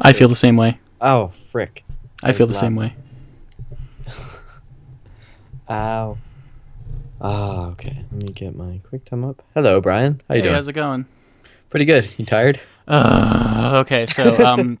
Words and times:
I 0.00 0.12
feel 0.12 0.28
the 0.28 0.36
same 0.36 0.56
way. 0.56 0.78
Oh, 1.00 1.32
frick. 1.50 1.84
I 2.22 2.32
feel 2.32 2.46
the 2.46 2.54
same 2.54 2.76
way. 2.76 2.94
Ow. 5.70 6.18
Oh, 7.20 7.60
okay. 7.72 8.04
Let 8.12 8.22
me 8.22 8.32
get 8.32 8.56
my 8.56 8.80
QuickTime 8.90 9.28
up. 9.28 9.42
Hello, 9.54 9.80
Brian. 9.80 10.20
How 10.28 10.34
you 10.34 10.40
Hey, 10.40 10.44
doing? 10.44 10.54
how's 10.54 10.68
it 10.68 10.72
going? 10.72 11.06
Pretty 11.68 11.84
good. 11.84 12.08
You 12.18 12.24
tired? 12.24 12.60
Uh, 12.88 13.82
okay, 13.84 14.06
so 14.06 14.44
um, 14.46 14.78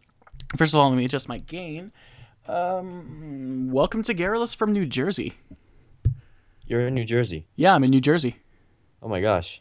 first 0.56 0.74
of 0.74 0.80
all, 0.80 0.88
let 0.88 0.96
me 0.96 1.04
adjust 1.04 1.28
my 1.28 1.38
gain. 1.38 1.92
Um, 2.48 3.70
welcome 3.70 4.02
to 4.04 4.14
Garrulous 4.14 4.54
from 4.54 4.72
New 4.72 4.86
Jersey. 4.86 5.34
You're 6.66 6.86
in 6.88 6.94
New 6.94 7.04
Jersey. 7.04 7.46
Yeah, 7.56 7.74
I'm 7.74 7.84
in 7.84 7.90
New 7.90 8.00
Jersey. 8.00 8.36
Oh 9.02 9.08
my 9.08 9.20
gosh. 9.20 9.60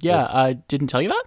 Yeah, 0.00 0.18
That's- 0.18 0.34
I 0.34 0.52
didn't 0.54 0.88
tell 0.88 1.02
you 1.02 1.10
that. 1.10 1.24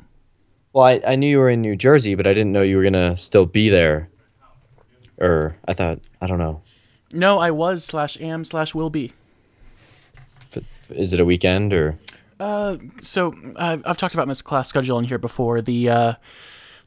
Well, 0.77 0.85
I, 0.85 1.01
I 1.07 1.15
knew 1.15 1.27
you 1.27 1.39
were 1.39 1.49
in 1.49 1.61
New 1.63 1.75
Jersey, 1.75 2.13
but 2.13 2.27
I 2.27 2.35
didn't 2.35 2.51
know 2.51 2.61
you 2.61 2.77
were 2.77 2.83
gonna 2.83 3.17
still 3.17 3.47
be 3.47 3.67
there. 3.67 4.11
Or 5.17 5.57
I 5.67 5.73
thought 5.73 6.01
I 6.21 6.27
don't 6.27 6.37
know. 6.37 6.61
No, 7.11 7.39
I 7.39 7.49
was 7.49 7.83
slash 7.83 8.21
am 8.21 8.45
slash 8.45 8.75
will 8.75 8.91
be. 8.91 9.11
Is 10.91 11.13
it 11.13 11.19
a 11.19 11.25
weekend 11.25 11.73
or? 11.73 11.97
Uh, 12.39 12.77
So 13.01 13.33
I've, 13.55 13.81
I've 13.87 13.97
talked 13.97 14.13
about 14.13 14.27
my 14.27 14.35
class 14.35 14.69
schedule 14.69 14.99
in 14.99 15.05
here 15.05 15.17
before. 15.17 15.61
The 15.61 15.89
uh, 15.89 16.13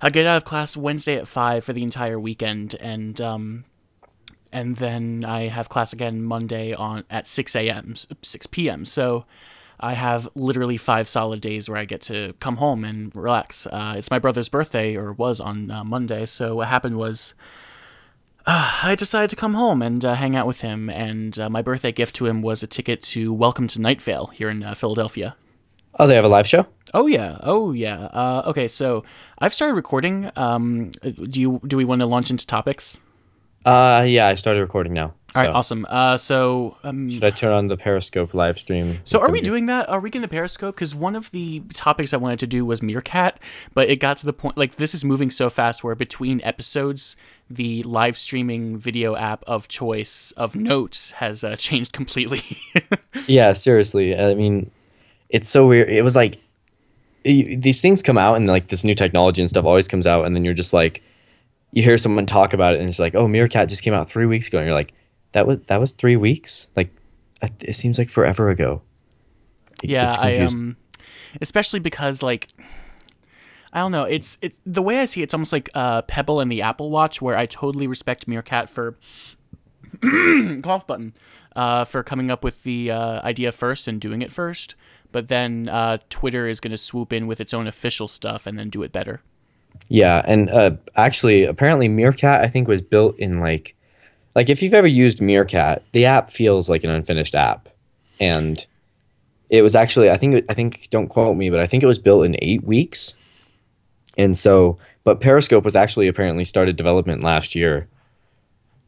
I 0.00 0.10
get 0.10 0.24
out 0.24 0.36
of 0.36 0.44
class 0.44 0.76
Wednesday 0.76 1.16
at 1.16 1.26
five 1.26 1.64
for 1.64 1.72
the 1.72 1.82
entire 1.82 2.20
weekend, 2.20 2.76
and 2.76 3.20
um, 3.20 3.64
and 4.52 4.76
then 4.76 5.24
I 5.26 5.48
have 5.48 5.68
class 5.68 5.92
again 5.92 6.22
Monday 6.22 6.72
on 6.74 7.02
at 7.10 7.26
six 7.26 7.56
a.m. 7.56 7.96
six 8.22 8.46
p.m. 8.46 8.84
So 8.84 9.24
I 9.80 9.94
have 9.94 10.28
literally 10.34 10.76
five 10.76 11.08
solid 11.08 11.40
days 11.40 11.68
where 11.68 11.78
I 11.78 11.86
get 11.86 12.02
to 12.02 12.34
come 12.38 12.56
home 12.56 12.84
and 12.84 13.14
relax. 13.16 13.66
Uh, 13.66 13.94
it's 13.96 14.10
my 14.10 14.18
brother's 14.18 14.48
birthday, 14.48 14.94
or 14.94 15.12
was 15.12 15.40
on 15.40 15.70
uh, 15.70 15.84
Monday. 15.84 16.26
So 16.26 16.56
what 16.56 16.68
happened 16.68 16.96
was. 16.96 17.34
Uh, 18.46 18.80
I 18.82 18.94
decided 18.94 19.28
to 19.30 19.36
come 19.36 19.52
home 19.52 19.82
and 19.82 20.02
uh, 20.02 20.14
hang 20.14 20.34
out 20.34 20.46
with 20.46 20.62
him, 20.62 20.88
and 20.88 21.38
uh, 21.38 21.50
my 21.50 21.60
birthday 21.60 21.92
gift 21.92 22.16
to 22.16 22.26
him 22.26 22.40
was 22.40 22.62
a 22.62 22.66
ticket 22.66 23.02
to 23.02 23.34
Welcome 23.34 23.68
to 23.68 23.80
Night 23.82 24.00
Vale 24.00 24.28
here 24.28 24.48
in 24.48 24.62
uh, 24.62 24.74
Philadelphia. 24.74 25.36
Oh, 25.98 26.06
they 26.06 26.14
have 26.14 26.24
a 26.24 26.28
live 26.28 26.46
show. 26.46 26.66
Oh 26.94 27.06
yeah, 27.06 27.36
oh 27.42 27.72
yeah. 27.72 28.04
Uh, 28.06 28.42
okay, 28.46 28.66
so 28.66 29.04
I've 29.38 29.52
started 29.52 29.74
recording. 29.74 30.30
Um, 30.36 30.90
do 31.02 31.38
you 31.38 31.60
do 31.66 31.76
we 31.76 31.84
want 31.84 32.00
to 32.00 32.06
launch 32.06 32.30
into 32.30 32.46
topics? 32.46 33.00
Uh, 33.64 34.04
yeah, 34.08 34.28
I 34.28 34.34
started 34.34 34.60
recording 34.60 34.94
now. 34.94 35.12
All 35.34 35.42
right, 35.42 35.52
so. 35.52 35.56
awesome. 35.56 35.86
Uh, 35.88 36.16
so 36.16 36.76
um, 36.82 37.08
Should 37.08 37.24
I 37.24 37.30
turn 37.30 37.52
on 37.52 37.68
the 37.68 37.76
Periscope 37.76 38.34
live 38.34 38.58
stream? 38.58 39.00
so 39.04 39.20
are 39.20 39.30
we 39.30 39.40
doing 39.40 39.66
that? 39.66 39.88
Are 39.88 40.00
we 40.00 40.10
going 40.10 40.22
to 40.22 40.28
Periscope? 40.28 40.74
Because 40.74 40.94
one 40.94 41.14
of 41.14 41.30
the 41.30 41.60
topics 41.72 42.12
I 42.12 42.16
wanted 42.16 42.40
to 42.40 42.46
do 42.46 42.64
was 42.64 42.82
Meerkat, 42.82 43.38
but 43.72 43.88
it 43.88 43.96
got 43.96 44.16
to 44.18 44.26
the 44.26 44.32
point 44.32 44.56
like 44.56 44.76
this 44.76 44.94
is 44.94 45.04
moving 45.04 45.30
so 45.30 45.48
fast 45.48 45.84
where 45.84 45.94
between 45.94 46.40
episodes, 46.42 47.16
the 47.48 47.82
live 47.84 48.18
streaming 48.18 48.76
video 48.76 49.14
app 49.16 49.44
of 49.46 49.68
choice 49.68 50.32
of 50.32 50.56
Notes 50.56 51.12
has 51.12 51.44
uh, 51.44 51.56
changed 51.58 51.92
completely. 51.92 52.42
Yeah, 53.26 53.52
seriously. 53.52 54.16
I 54.16 54.34
mean, 54.34 54.70
it's 55.28 55.48
so 55.48 55.66
weird. 55.66 55.88
It 55.88 56.02
was 56.02 56.16
like 56.16 56.38
these 57.24 57.80
things 57.80 58.02
come 58.02 58.18
out 58.18 58.36
and 58.36 58.46
like 58.46 58.68
this 58.68 58.82
new 58.82 58.94
technology 58.94 59.42
and 59.42 59.50
stuff 59.50 59.64
always 59.64 59.86
comes 59.86 60.06
out, 60.06 60.24
and 60.26 60.34
then 60.34 60.44
you're 60.44 60.54
just 60.54 60.72
like, 60.72 61.02
you 61.72 61.82
hear 61.82 61.96
someone 61.96 62.26
talk 62.26 62.52
about 62.52 62.74
it, 62.74 62.80
and 62.80 62.88
it's 62.88 62.98
like, 62.98 63.14
oh, 63.14 63.28
Meerkat 63.28 63.68
just 63.68 63.82
came 63.82 63.94
out 63.94 64.08
three 64.08 64.26
weeks 64.26 64.48
ago, 64.48 64.58
and 64.58 64.66
you're 64.66 64.74
like, 64.74 64.92
that 65.32 65.46
was 65.46 65.58
that 65.66 65.80
was 65.80 65.92
three 65.92 66.16
weeks. 66.16 66.70
Like, 66.76 66.94
it 67.60 67.74
seems 67.74 67.98
like 67.98 68.10
forever 68.10 68.48
ago. 68.50 68.82
It- 69.82 69.90
Yeah, 69.90 70.14
I 70.18 70.34
um, 70.36 70.76
especially 71.40 71.80
because 71.80 72.22
like, 72.22 72.48
I 73.72 73.78
don't 73.80 73.92
know. 73.92 74.04
It's 74.04 74.36
it 74.42 74.54
the 74.66 74.82
way 74.82 74.98
I 75.00 75.04
see 75.06 75.20
it, 75.20 75.24
it's 75.24 75.34
almost 75.34 75.52
like 75.52 75.70
uh, 75.74 76.02
Pebble 76.02 76.40
and 76.40 76.50
the 76.50 76.62
Apple 76.62 76.90
Watch, 76.90 77.22
where 77.22 77.36
I 77.36 77.46
totally 77.46 77.86
respect 77.86 78.26
Meerkat 78.28 78.68
for 78.68 78.98
cough 80.62 80.86
button 80.86 81.14
uh, 81.56 81.84
for 81.84 82.02
coming 82.02 82.30
up 82.30 82.44
with 82.44 82.62
the 82.62 82.90
uh, 82.90 83.20
idea 83.22 83.52
first 83.52 83.88
and 83.88 84.00
doing 84.00 84.22
it 84.22 84.32
first. 84.32 84.74
But 85.12 85.28
then 85.28 85.68
uh, 85.68 85.98
Twitter 86.08 86.46
is 86.46 86.60
going 86.60 86.70
to 86.70 86.76
swoop 86.78 87.12
in 87.12 87.26
with 87.26 87.40
its 87.40 87.52
own 87.52 87.66
official 87.66 88.06
stuff 88.06 88.46
and 88.46 88.58
then 88.58 88.70
do 88.70 88.82
it 88.82 88.92
better. 88.92 89.20
Yeah, 89.88 90.22
and 90.24 90.48
uh, 90.50 90.72
actually, 90.96 91.44
apparently, 91.44 91.88
Meerkat 91.88 92.42
I 92.44 92.48
think 92.48 92.68
was 92.68 92.82
built 92.82 93.18
in 93.18 93.40
like, 93.40 93.74
like 94.34 94.48
if 94.48 94.62
you've 94.62 94.74
ever 94.74 94.86
used 94.86 95.20
Meerkat, 95.20 95.82
the 95.92 96.04
app 96.06 96.30
feels 96.30 96.68
like 96.70 96.84
an 96.84 96.90
unfinished 96.90 97.34
app, 97.34 97.68
and 98.18 98.64
it 99.48 99.62
was 99.62 99.74
actually 99.74 100.10
I 100.10 100.16
think 100.16 100.44
I 100.48 100.54
think 100.54 100.88
don't 100.90 101.08
quote 101.08 101.36
me, 101.36 101.50
but 101.50 101.60
I 101.60 101.66
think 101.66 101.82
it 101.82 101.86
was 101.86 101.98
built 101.98 102.24
in 102.24 102.36
eight 102.40 102.64
weeks, 102.64 103.14
and 104.16 104.36
so 104.36 104.78
but 105.04 105.20
Periscope 105.20 105.64
was 105.64 105.74
actually 105.76 106.08
apparently 106.08 106.44
started 106.44 106.76
development 106.76 107.22
last 107.22 107.54
year. 107.54 107.88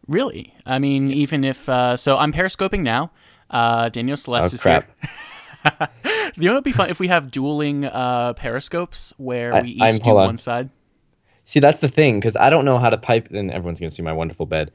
Really, 0.08 0.52
I 0.66 0.78
mean, 0.78 1.10
even 1.12 1.44
if 1.44 1.68
uh, 1.68 1.96
so, 1.96 2.16
I'm 2.18 2.32
periscoping 2.32 2.82
now. 2.82 3.12
Uh, 3.48 3.88
Daniel 3.88 4.16
Celeste 4.16 4.52
Oh 4.52 4.54
is 4.54 4.62
crap! 4.62 4.88
here. 5.00 5.88
You 6.34 6.44
know, 6.48 6.52
it'd 6.52 6.64
be 6.64 6.72
fun 6.72 6.88
if 6.88 6.98
we 6.98 7.08
have 7.08 7.30
dueling 7.30 7.84
uh, 7.84 8.32
periscopes 8.32 9.12
where 9.18 9.52
I- 9.54 9.60
we 9.62 9.70
each 9.72 9.82
I'm- 9.82 9.98
do 9.98 10.10
on. 10.10 10.26
one 10.26 10.38
side. 10.38 10.70
See, 11.44 11.60
that's 11.60 11.80
the 11.80 11.88
thing 11.88 12.18
because 12.20 12.36
I 12.36 12.48
don't 12.50 12.64
know 12.64 12.78
how 12.78 12.88
to 12.90 12.96
pipe, 12.96 13.30
and 13.30 13.50
everyone's 13.50 13.78
gonna 13.78 13.90
see 13.90 14.02
my 14.02 14.12
wonderful 14.14 14.46
bed. 14.46 14.70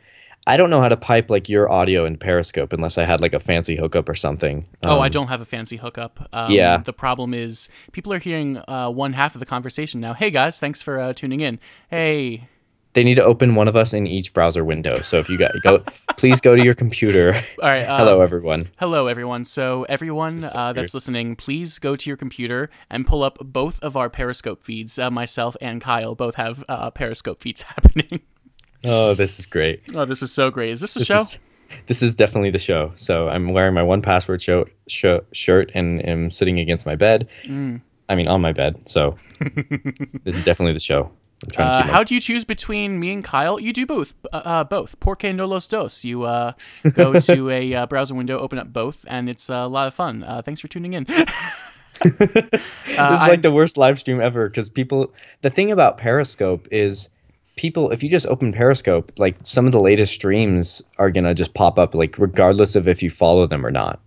I 0.48 0.56
don't 0.58 0.70
know 0.70 0.80
how 0.82 0.88
to 0.90 0.96
pipe 0.98 1.30
like 1.30 1.50
your 1.50 1.70
audio 1.70 2.06
in 2.06 2.18
Periscope 2.18 2.72
unless 2.72 2.98
I 2.98 3.04
had 3.04 3.20
like 3.22 3.34
a 3.34 3.40
fancy 3.40 3.76
hookup 3.76 4.08
or 4.08 4.16
something. 4.16 4.66
Oh, 4.82 5.00
I 5.00 5.08
Um, 5.08 5.12
don't 5.12 5.28
have 5.28 5.42
a 5.42 5.46
fancy 5.46 5.76
hookup. 5.78 6.28
Um, 6.32 6.50
yeah. 6.52 6.78
The 6.78 6.94
problem 6.94 7.34
is 7.34 7.68
people 7.92 8.14
are 8.14 8.20
hearing 8.20 8.58
uh, 8.68 8.90
one 8.90 9.14
half 9.14 9.36
of 9.36 9.40
the 9.40 9.46
conversation 9.46 10.00
now. 10.00 10.14
Hey 10.14 10.32
guys, 10.32 10.60
thanks 10.60 10.82
for 10.82 11.00
uh, 11.00 11.12
tuning 11.14 11.42
in. 11.42 11.60
Hey, 11.90 12.48
they 12.94 13.04
need 13.04 13.16
to 13.16 13.24
open 13.24 13.54
one 13.56 13.68
of 13.68 13.76
us 13.76 13.94
in 13.94 14.08
each 14.08 14.34
browser 14.34 14.64
window. 14.64 15.02
So 15.02 15.20
if 15.20 15.30
you 15.30 15.38
got 15.38 15.52
go, 15.64 15.84
please 16.18 16.40
go 16.42 16.56
to 16.56 16.64
your 16.64 16.74
computer. 16.74 17.34
all 17.62 17.70
right. 17.70 17.84
Uh, 17.84 17.98
Hello, 18.06 18.22
everyone. 18.22 18.70
hello 18.78 19.08
everyone. 19.08 19.44
So 19.46 19.84
everyone 19.90 20.32
so 20.32 20.58
uh, 20.58 20.74
that's 20.74 20.94
listening, 20.94 21.36
please 21.36 21.78
go 21.78 21.96
to 21.98 22.10
your 22.10 22.18
computer 22.18 22.70
and 22.90 23.06
pull 23.06 23.22
up 23.22 23.38
both 23.44 23.80
of 23.82 23.98
our 23.98 24.10
Periscope 24.10 24.64
feeds. 24.64 24.98
Uh, 24.98 25.12
myself 25.12 25.58
and 25.62 25.82
Kyle 25.82 26.16
both 26.16 26.36
have 26.36 26.64
uh, 26.70 26.90
Periscope 26.90 27.42
feeds 27.42 27.62
happening. 27.76 28.22
Oh, 28.86 29.14
this 29.16 29.40
is 29.40 29.46
great. 29.46 29.82
oh, 29.96 30.06
this 30.06 30.22
is 30.22 30.32
so 30.32 30.52
great. 30.52 30.70
Is 30.72 30.82
this 30.82 30.96
a 30.96 31.00
This 31.00 31.08
show? 31.08 31.16
is 31.20 31.38
this 31.88 32.02
is 32.04 32.16
definitely 32.16 32.50
the 32.52 32.60
show. 32.60 32.92
So 32.96 33.28
I'm 33.28 33.52
wearing 33.54 33.74
my 33.74 33.84
one 33.84 34.02
password 34.02 34.42
show, 34.42 34.66
show, 34.88 35.22
shirt 35.34 35.72
and 35.74 36.06
am 36.08 36.32
sitting 36.32 36.60
against 36.60 36.86
my 36.86 36.96
bed. 36.96 37.28
Mm. 37.46 37.82
I 38.08 38.16
mean, 38.16 38.28
on 38.28 38.40
my 38.42 38.54
bed. 38.54 38.76
So 38.90 39.18
this 40.24 40.38
is 40.38 40.42
definitely 40.44 40.74
the 40.74 40.80
show. 40.80 41.12
I'm 41.44 41.52
trying 41.52 41.84
to 41.84 41.90
Uh, 41.90 41.94
how 41.94 42.04
do 42.04 42.16
you 42.16 42.22
choose 42.22 42.46
between 42.46 43.00
me 43.00 43.12
and 43.12 43.24
Kyle? 43.24 43.60
You 43.60 43.74
do 43.74 43.86
both. 43.86 44.14
Uh, 44.32 44.42
uh, 44.46 44.64
both. 44.64 45.00
Porque 45.00 45.26
no 45.36 45.46
los 45.46 45.68
dos. 45.68 46.06
You 46.06 46.24
uh, 46.24 46.54
go 46.96 47.20
to 47.20 47.50
a 47.50 47.74
uh, 47.74 47.86
browser 47.88 48.16
window, 48.16 48.40
open 48.40 48.58
up 48.60 48.72
both, 48.72 49.06
and 49.10 49.28
it's 49.30 49.50
a 49.50 49.68
lot 49.68 49.88
of 49.88 49.94
fun. 49.94 50.24
Uh, 50.24 50.42
thanks 50.42 50.62
for 50.62 50.68
tuning 50.70 50.94
in. 50.94 51.04
this 52.04 52.14
is 52.22 52.98
I- 52.98 53.28
like 53.28 53.42
the 53.42 53.52
worst 53.52 53.78
live 53.78 54.00
stream 54.00 54.22
ever 54.22 54.48
because 54.50 54.70
people. 54.70 55.14
The 55.42 55.50
thing 55.50 55.72
about 55.72 55.98
Periscope 55.98 56.68
is 56.72 57.10
people. 57.58 57.92
If 57.92 58.04
you 58.04 58.10
just 58.10 58.28
open 58.28 58.54
Periscope, 58.54 59.12
like 59.18 59.36
some 59.44 59.66
of 59.66 59.72
the 59.72 59.80
latest 59.80 60.14
streams 60.14 60.82
are 60.98 61.12
gonna 61.12 61.34
just 61.34 61.54
pop 61.54 61.78
up, 61.78 61.94
like 61.96 62.18
regardless 62.18 62.76
of 62.76 62.88
if 62.88 63.04
you 63.04 63.10
follow 63.10 63.48
them 63.48 63.66
or 63.66 63.72
not. 63.72 64.00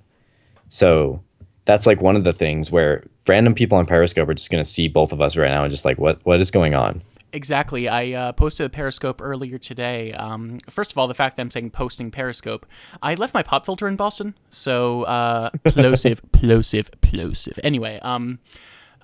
So 0.68 1.22
that's 1.64 1.86
like 1.86 2.00
one 2.00 2.16
of 2.16 2.24
the 2.24 2.32
things 2.32 2.70
where 2.70 3.04
random 3.28 3.54
people 3.54 3.76
on 3.78 3.86
Periscope 3.86 4.28
are 4.28 4.34
just 4.34 4.50
gonna 4.50 4.64
see 4.64 4.88
both 4.88 5.12
of 5.12 5.20
us 5.20 5.36
right 5.36 5.50
now 5.50 5.62
and 5.64 5.70
just 5.70 5.84
like, 5.84 5.98
what 5.98 6.24
what 6.24 6.40
is 6.40 6.50
going 6.50 6.74
on? 6.74 7.02
Exactly. 7.32 7.88
I 7.88 8.12
uh, 8.12 8.32
posted 8.32 8.66
a 8.66 8.70
Periscope 8.70 9.20
earlier 9.22 9.58
today. 9.58 10.12
Um, 10.12 10.58
first 10.68 10.90
of 10.90 10.98
all, 10.98 11.06
the 11.06 11.14
fact 11.14 11.36
that 11.36 11.42
I'm 11.42 11.50
saying 11.50 11.70
posting 11.70 12.10
Periscope, 12.10 12.66
I 13.02 13.14
left 13.14 13.34
my 13.34 13.42
pop 13.42 13.64
filter 13.64 13.86
in 13.86 13.96
Boston, 13.96 14.34
so 14.50 15.04
uh, 15.04 15.50
plosive, 15.64 16.20
plosive, 16.32 16.90
plosive. 17.00 17.58
Anyway, 17.62 17.98
um, 18.02 18.40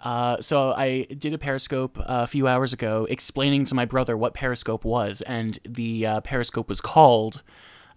uh, 0.06 0.40
so 0.40 0.70
I 0.70 1.02
did 1.18 1.34
a 1.34 1.38
Periscope 1.38 1.98
a 1.98 2.28
few 2.28 2.46
hours 2.46 2.72
ago, 2.72 3.08
explaining 3.10 3.64
to 3.64 3.74
my 3.74 3.84
brother 3.84 4.16
what 4.16 4.34
Periscope 4.34 4.84
was, 4.84 5.20
and 5.22 5.58
the 5.64 6.06
uh, 6.06 6.20
Periscope 6.20 6.68
was 6.68 6.80
called. 6.80 7.42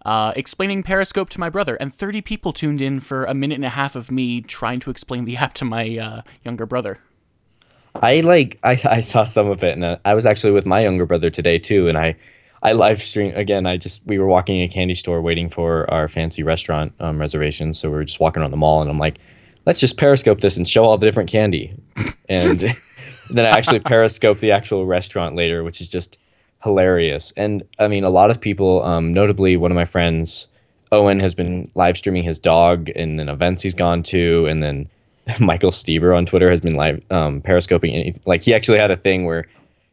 Uh, 0.04 0.32
explaining 0.34 0.82
Periscope 0.82 1.30
to 1.30 1.38
my 1.38 1.48
brother, 1.48 1.76
and 1.76 1.94
30 1.94 2.20
people 2.22 2.52
tuned 2.52 2.80
in 2.80 2.98
for 2.98 3.26
a 3.26 3.32
minute 3.32 3.54
and 3.54 3.64
a 3.64 3.68
half 3.68 3.94
of 3.94 4.10
me 4.10 4.40
trying 4.40 4.80
to 4.80 4.90
explain 4.90 5.24
the 5.24 5.36
app 5.44 5.54
to 5.54 5.64
my 5.64 5.98
uh, 5.98 6.22
younger 6.44 6.66
brother. 6.66 6.98
I 7.94 8.22
like 8.22 8.58
I, 8.64 8.76
I 8.90 9.00
saw 9.02 9.22
some 9.22 9.46
of 9.46 9.62
it 9.62 9.74
and 9.74 9.84
uh, 9.84 9.98
I 10.04 10.14
was 10.14 10.26
actually 10.26 10.52
with 10.52 10.66
my 10.66 10.80
younger 10.80 11.06
brother 11.06 11.30
today 11.30 11.58
too 11.58 11.88
and 11.88 11.96
I 11.96 12.14
I 12.62 12.72
live 12.72 13.02
stream 13.02 13.32
again 13.34 13.66
I 13.66 13.78
just 13.78 14.00
we 14.06 14.20
were 14.20 14.28
walking 14.28 14.58
in 14.58 14.62
a 14.62 14.68
candy 14.68 14.94
store 14.94 15.20
waiting 15.20 15.48
for 15.48 15.90
our 15.92 16.06
fancy 16.06 16.44
restaurant 16.44 16.92
um, 17.00 17.20
reservations 17.20 17.80
so 17.80 17.90
we 17.90 17.96
were 17.96 18.04
just 18.04 18.20
walking 18.20 18.42
around 18.42 18.52
the 18.52 18.56
mall 18.56 18.80
and 18.80 18.88
I'm 18.88 18.98
like 19.00 19.18
let's 19.70 19.78
just 19.78 19.96
periscope 19.96 20.40
this 20.40 20.56
and 20.56 20.66
show 20.66 20.84
all 20.84 20.98
the 20.98 21.06
different 21.06 21.30
candy 21.30 21.72
and 22.28 22.58
then 23.30 23.46
I 23.46 23.50
actually 23.50 23.78
periscope 23.78 24.40
the 24.40 24.50
actual 24.50 24.84
restaurant 24.84 25.36
later 25.36 25.62
which 25.62 25.80
is 25.80 25.88
just 25.88 26.18
hilarious 26.64 27.32
and 27.36 27.62
I 27.78 27.86
mean 27.86 28.02
a 28.02 28.08
lot 28.08 28.32
of 28.32 28.40
people 28.40 28.82
um, 28.82 29.12
notably 29.12 29.56
one 29.56 29.70
of 29.70 29.76
my 29.76 29.84
friends 29.84 30.48
Owen 30.90 31.20
has 31.20 31.36
been 31.36 31.70
live 31.76 31.96
streaming 31.96 32.24
his 32.24 32.40
dog 32.40 32.88
and 32.96 33.16
then 33.20 33.28
events 33.28 33.62
he's 33.62 33.76
gone 33.76 34.02
to 34.02 34.46
and 34.46 34.60
then 34.60 34.88
Michael 35.38 35.70
Steeber 35.70 36.16
on 36.16 36.26
Twitter 36.26 36.50
has 36.50 36.60
been 36.60 36.74
live 36.74 37.00
um, 37.12 37.40
periscoping. 37.40 37.92
He- 37.92 38.14
like 38.26 38.42
he 38.42 38.52
actually 38.52 38.78
had 38.78 38.90
a 38.90 38.96
thing 38.96 39.24
where 39.24 39.46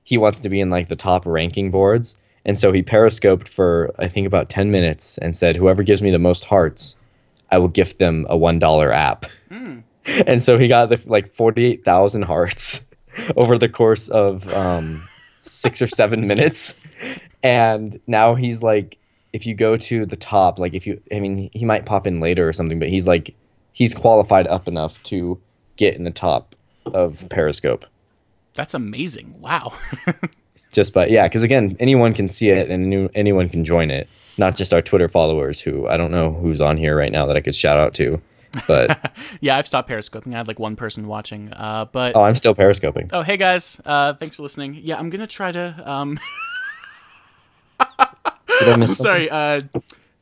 he 0.06 0.18
wants 0.18 0.40
to 0.40 0.50
be 0.50 0.60
in 0.60 0.72
like 0.72 0.88
the 0.88 0.96
top 0.96 1.24
ranking 1.28 1.70
boards. 1.70 2.18
And 2.46 2.58
so 2.58 2.72
he 2.72 2.82
periscoped 2.82 3.48
for 3.48 3.94
I 4.00 4.08
think 4.08 4.26
about 4.26 4.50
10 4.50 4.72
minutes 4.72 5.20
and 5.20 5.38
said 5.38 5.56
whoever 5.56 5.84
gives 5.84 6.02
me 6.02 6.10
the 6.10 6.18
most 6.18 6.46
hearts, 6.46 6.96
I 7.52 7.58
will 7.58 7.68
gift 7.68 8.00
them 8.00 8.26
a 8.30 8.38
$1 8.38 8.94
app. 8.94 9.26
and 10.28 10.42
so 10.42 10.58
he 10.58 10.68
got 10.68 10.90
the 10.90 11.02
like 11.08 11.34
48,000 11.34 12.24
hearts 12.24 12.86
over 13.36 13.58
the 13.58 13.70
course 13.70 14.08
of 14.10 14.52
um, 14.54 15.08
6 15.40 15.82
or 15.82 15.88
7 15.88 16.28
minutes. 16.28 16.76
And 17.44 18.00
now 18.08 18.36
he's 18.36 18.64
like 18.64 18.98
if 19.34 19.46
you 19.46 19.54
go 19.54 19.78
to 19.78 20.06
the 20.06 20.16
top, 20.16 20.58
like 20.58 20.74
if 20.74 20.88
you 20.88 21.02
I 21.14 21.20
mean 21.20 21.50
he 21.54 21.66
might 21.66 21.86
pop 21.86 22.08
in 22.08 22.20
later 22.20 22.48
or 22.48 22.54
something, 22.54 22.80
but 22.80 22.90
he's 22.90 23.08
like 23.08 23.36
he's 23.74 23.94
qualified 23.94 24.48
up 24.48 24.68
enough 24.68 25.02
to 25.04 25.40
get 25.76 25.96
in 25.96 26.04
the 26.04 26.12
top 26.12 26.56
of 26.86 27.28
Periscope. 27.30 27.86
That's 28.54 28.74
amazing. 28.74 29.36
Wow. 29.40 29.74
just 30.74 30.94
by 30.94 31.08
yeah, 31.08 31.28
because 31.28 31.44
again, 31.44 31.78
anyone 31.80 32.14
can 32.14 32.28
see 32.28 32.50
it 32.50 32.70
and 32.70 32.92
any- 32.94 33.10
anyone 33.14 33.50
can 33.50 33.64
join 33.64 33.92
it. 33.92 34.10
Not 34.38 34.56
just 34.56 34.74
our 34.74 34.82
Twitter 34.82 35.08
followers, 35.08 35.60
who 35.62 35.88
I 35.88 35.98
don't 35.98 36.12
know 36.12 36.32
who's 36.34 36.62
on 36.62 36.78
here 36.78 36.96
right 36.96 37.12
now 37.12 37.26
that 37.26 37.36
I 37.36 37.42
could 37.42 37.56
shout 37.56 37.78
out 37.78 37.94
to, 37.96 38.22
but 38.68 39.12
yeah, 39.42 39.58
I've 39.58 39.66
stopped 39.68 39.90
periscoping. 39.90 40.34
I 40.34 40.38
had 40.38 40.48
like 40.48 40.60
one 40.60 40.76
person 40.76 41.08
watching. 41.08 41.52
Uh, 41.54 41.86
but 41.92 42.16
oh, 42.16 42.22
I'm 42.24 42.36
still 42.36 42.54
periscoping. 42.54 43.10
oh, 43.14 43.22
hey 43.24 43.38
guys, 43.38 43.82
uh, 43.86 44.14
thanks 44.14 44.36
for 44.36 44.44
listening. 44.44 44.80
Yeah, 44.82 44.98
I'm 45.00 45.10
gonna 45.10 45.26
try 45.28 45.52
to. 45.52 45.90
Um, 45.92 46.20
Did 48.60 48.70
I 48.70 48.76
miss 48.78 48.98
something? 48.98 49.28
sorry, 49.28 49.30
uh, 49.30 49.62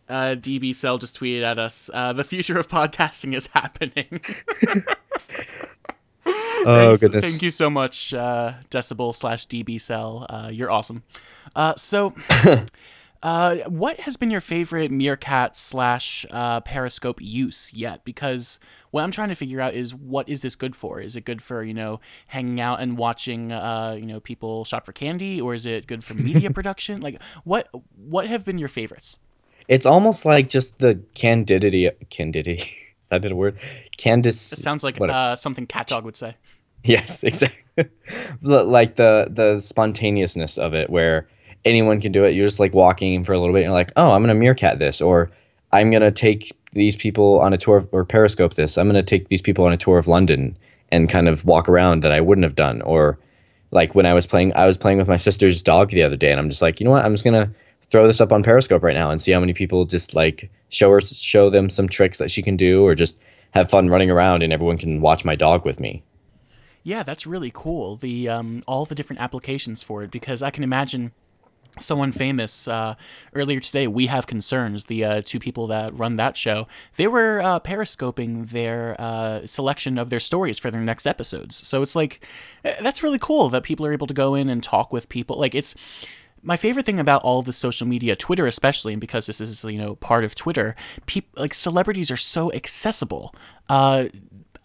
uh, 0.08 0.36
DB 0.36 0.74
Cell 0.74 0.98
just 0.98 1.20
tweeted 1.20 1.44
at 1.44 1.58
us. 1.60 1.90
Uh, 1.94 2.14
the 2.14 2.24
future 2.24 2.58
of 2.60 2.68
podcasting 2.68 3.34
is 3.36 3.48
happening. 3.54 4.22
Oh 6.28 6.86
Thanks- 6.86 7.00
goodness. 7.02 7.30
Thank 7.30 7.42
you 7.44 7.50
so 7.52 7.70
much, 7.70 8.14
uh, 8.14 8.54
Decibel 8.72 9.14
slash 9.14 9.46
DB 9.48 9.80
Cell. 9.80 10.26
Uh, 10.30 10.50
you're 10.52 10.72
awesome. 10.72 11.04
Uh, 11.56 11.74
so, 11.76 12.14
uh, 13.26 13.56
what 13.68 14.02
has 14.02 14.18
been 14.18 14.30
your 14.30 14.40
favorite 14.40 14.92
Meerkat 14.92 15.58
slash 15.58 16.28
uh, 16.30 16.62
Periscope 16.62 17.20
use 17.20 17.74
yet? 17.74 18.06
Because 18.06 18.60
what 18.92 19.04
I'm 19.04 19.10
trying 19.10 19.30
to 19.30 19.36
figure 19.36 19.60
out 19.60 19.74
is 19.74 19.96
what 19.96 20.30
is 20.30 20.44
this 20.44 20.56
good 20.56 20.76
for? 20.76 21.02
Is 21.02 21.16
it 21.16 21.26
good 21.26 21.42
for 21.42 21.64
you 21.64 21.74
know 21.74 22.00
hanging 22.28 22.62
out 22.62 22.82
and 22.82 23.00
watching 23.00 23.52
uh, 23.52 23.98
you 23.98 24.06
know 24.06 24.20
people 24.20 24.64
shop 24.64 24.86
for 24.86 24.94
candy, 24.94 25.42
or 25.42 25.56
is 25.56 25.66
it 25.66 25.88
good 25.88 26.04
for 26.04 26.14
media 26.14 26.52
production? 26.52 27.02
Like, 27.02 27.20
what 27.44 27.68
what 27.96 28.28
have 28.28 28.46
been 28.46 28.60
your 28.60 28.70
favorites? 28.70 29.18
It's 29.68 29.88
almost 29.88 30.24
like 30.24 30.48
just 30.48 30.78
the 30.78 31.02
candidity. 31.16 31.90
Candidity. 32.12 32.62
Is 33.02 33.10
that 33.10 33.26
a 33.26 33.36
word? 33.36 33.58
Candice. 33.98 34.54
It 34.54 34.60
sounds 34.60 34.84
like 34.84 35.02
uh, 35.02 35.36
something 35.36 35.66
CatDog 35.66 36.04
would 36.04 36.16
say. 36.16 36.38
Yes, 36.84 37.24
exactly. 37.24 37.90
Like 38.44 38.98
the 38.98 39.30
the 39.32 39.60
spontaneousness 39.60 40.60
of 40.60 40.76
it, 40.76 40.92
where 40.92 41.28
anyone 41.66 42.00
can 42.00 42.12
do 42.12 42.24
it. 42.24 42.36
You're 42.36 42.46
just 42.46 42.60
like 42.60 42.74
walking 42.74 43.24
for 43.24 43.34
a 43.34 43.40
little 43.40 43.54
bit. 43.54 43.60
And 43.60 43.66
you're 43.66 43.74
like, 43.74 43.92
oh, 43.96 44.12
I'm 44.12 44.22
gonna 44.22 44.36
meerkat 44.36 44.80
this, 44.80 45.02
or 45.02 45.32
I'm 45.74 45.92
gonna 45.92 46.12
take 46.12 46.56
these 46.74 46.96
people 46.96 47.40
on 47.42 47.54
a 47.54 47.58
tour 47.58 47.78
of, 47.78 47.90
or 47.92 48.06
periscope 48.06 48.54
this. 48.54 48.78
I'm 48.78 48.88
gonna 48.88 49.04
take 49.04 49.28
these 49.28 49.42
people 49.42 49.66
on 49.66 49.74
a 49.74 49.78
tour 49.78 49.98
of 49.98 50.08
London 50.08 50.56
and 50.92 51.10
kind 51.10 51.28
of 51.28 51.46
walk 51.46 51.68
around 51.68 52.02
that 52.04 52.12
I 52.12 52.22
wouldn't 52.22 52.44
have 52.44 52.56
done. 52.56 52.82
Or 52.84 53.18
like 53.72 53.96
when 53.96 54.06
I 54.06 54.14
was 54.14 54.28
playing, 54.28 54.54
I 54.56 54.66
was 54.66 54.78
playing 54.78 55.00
with 55.00 55.08
my 55.08 55.16
sister's 55.16 55.64
dog 55.64 55.90
the 55.90 56.04
other 56.04 56.18
day, 56.18 56.32
and 56.32 56.40
I'm 56.40 56.50
just 56.50 56.62
like, 56.62 56.80
you 56.80 56.86
know 56.86 56.92
what? 56.92 57.04
I'm 57.04 57.14
just 57.14 57.26
gonna 57.26 57.52
throw 57.90 58.08
this 58.08 58.22
up 58.22 58.32
on 58.32 58.44
Periscope 58.44 58.84
right 58.84 58.96
now 58.96 59.12
and 59.12 59.20
see 59.20 59.32
how 59.32 59.40
many 59.40 59.54
people 59.54 59.86
just 59.86 60.16
like 60.16 60.50
show 60.70 60.90
her 60.92 61.02
show 61.02 61.50
them 61.50 61.70
some 61.70 61.90
tricks 61.90 62.18
that 62.20 62.32
she 62.32 62.42
can 62.42 62.56
do, 62.56 62.86
or 62.86 62.96
just 62.96 63.20
have 63.52 63.70
fun 63.70 63.90
running 63.90 64.12
around, 64.12 64.44
and 64.44 64.54
everyone 64.54 64.78
can 64.78 65.02
watch 65.02 65.26
my 65.26 65.36
dog 65.36 65.66
with 65.66 65.80
me. 65.80 66.04
Yeah, 66.84 67.02
that's 67.02 67.26
really 67.26 67.52
cool. 67.52 67.96
The 67.96 68.30
um, 68.30 68.62
all 68.68 68.86
the 68.86 68.94
different 68.94 69.22
applications 69.22 69.82
for 69.82 70.04
it 70.04 70.12
because 70.12 70.44
I 70.44 70.52
can 70.52 70.64
imagine 70.64 71.12
someone 71.80 72.12
famous 72.12 72.68
uh, 72.68 72.96
earlier 73.34 73.60
today. 73.60 73.88
We 73.88 74.08
have 74.08 74.28
concerns. 74.28 74.86
The 74.86 75.04
uh, 75.04 75.22
two 75.24 75.40
people 75.40 75.68
that 75.68 75.98
run 75.98 76.16
that 76.18 76.36
show, 76.36 76.68
they 76.96 77.08
were 77.08 77.42
uh, 77.42 77.60
periscoping 77.60 78.48
their 78.48 78.96
uh, 79.00 79.46
selection 79.46 79.98
of 79.98 80.10
their 80.10 80.20
stories 80.20 80.60
for 80.60 80.72
their 80.72 80.82
next 80.82 81.06
episodes. 81.06 81.56
So 81.56 81.82
it's 81.82 81.96
like 81.96 82.26
eh, 82.64 82.76
that's 82.82 83.04
really 83.04 83.20
cool 83.20 83.50
that 83.50 83.64
people 83.64 83.86
are 83.86 83.94
able 83.94 84.08
to 84.08 84.14
go 84.14 84.36
in 84.36 84.50
and 84.50 84.64
talk 84.64 84.94
with 84.94 85.10
people. 85.10 85.38
Like 85.38 85.56
it's 85.56 85.76
my 86.42 86.58
favorite 86.58 86.86
thing 86.86 87.00
about 87.00 87.24
all 87.24 87.42
the 87.42 87.54
social 87.54 87.88
media, 87.88 88.16
Twitter 88.16 88.46
especially, 88.46 88.94
and 88.94 89.02
because 89.02 89.26
this 89.26 89.42
is 89.42 89.64
you 89.64 89.80
know 89.80 89.96
part 89.96 90.24
of 90.24 90.36
Twitter, 90.36 90.76
like 91.36 91.54
celebrities 91.54 92.12
are 92.12 92.18
so 92.18 92.54
accessible. 92.54 93.34
Uh, 93.68 94.06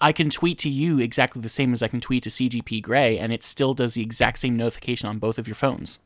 I 0.03 0.13
can 0.13 0.31
tweet 0.31 0.59
to 0.61 0.71
you 0.71 0.99
exactly 0.99 1.43
the 1.43 1.49
same 1.49 1.73
as 1.73 1.83
I 1.83 1.89
can 1.89 2.01
tweet 2.01 2.23
to 2.23 2.31
CGP 2.31 2.83
Grey, 2.83 3.19
and 3.19 3.33
it 3.33 3.43
still 3.43 3.75
does 3.75 3.95
the 3.95 4.03
exact 4.03 4.39
same 4.39 4.57
notification 4.57 5.09
on 5.09 5.19
both 5.19 5.39
of 5.39 5.47
your 5.47 5.55
phones. 5.55 5.99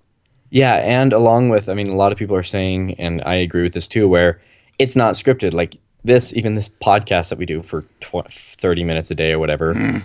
Yeah, 0.54 0.74
and 0.74 1.12
along 1.12 1.48
with, 1.48 1.68
I 1.68 1.74
mean, 1.74 1.88
a 1.88 1.96
lot 1.96 2.12
of 2.12 2.18
people 2.18 2.36
are 2.36 2.44
saying, 2.44 2.94
and 2.94 3.20
I 3.26 3.34
agree 3.34 3.64
with 3.64 3.72
this 3.72 3.88
too, 3.88 4.06
where 4.06 4.40
it's 4.78 4.94
not 4.94 5.14
scripted. 5.14 5.52
Like 5.52 5.78
this, 6.04 6.32
even 6.36 6.54
this 6.54 6.68
podcast 6.68 7.30
that 7.30 7.40
we 7.40 7.44
do 7.44 7.60
for 7.60 7.82
tw- 7.98 8.30
30 8.30 8.84
minutes 8.84 9.10
a 9.10 9.16
day 9.16 9.32
or 9.32 9.40
whatever, 9.40 9.74
hmm. 9.74 9.98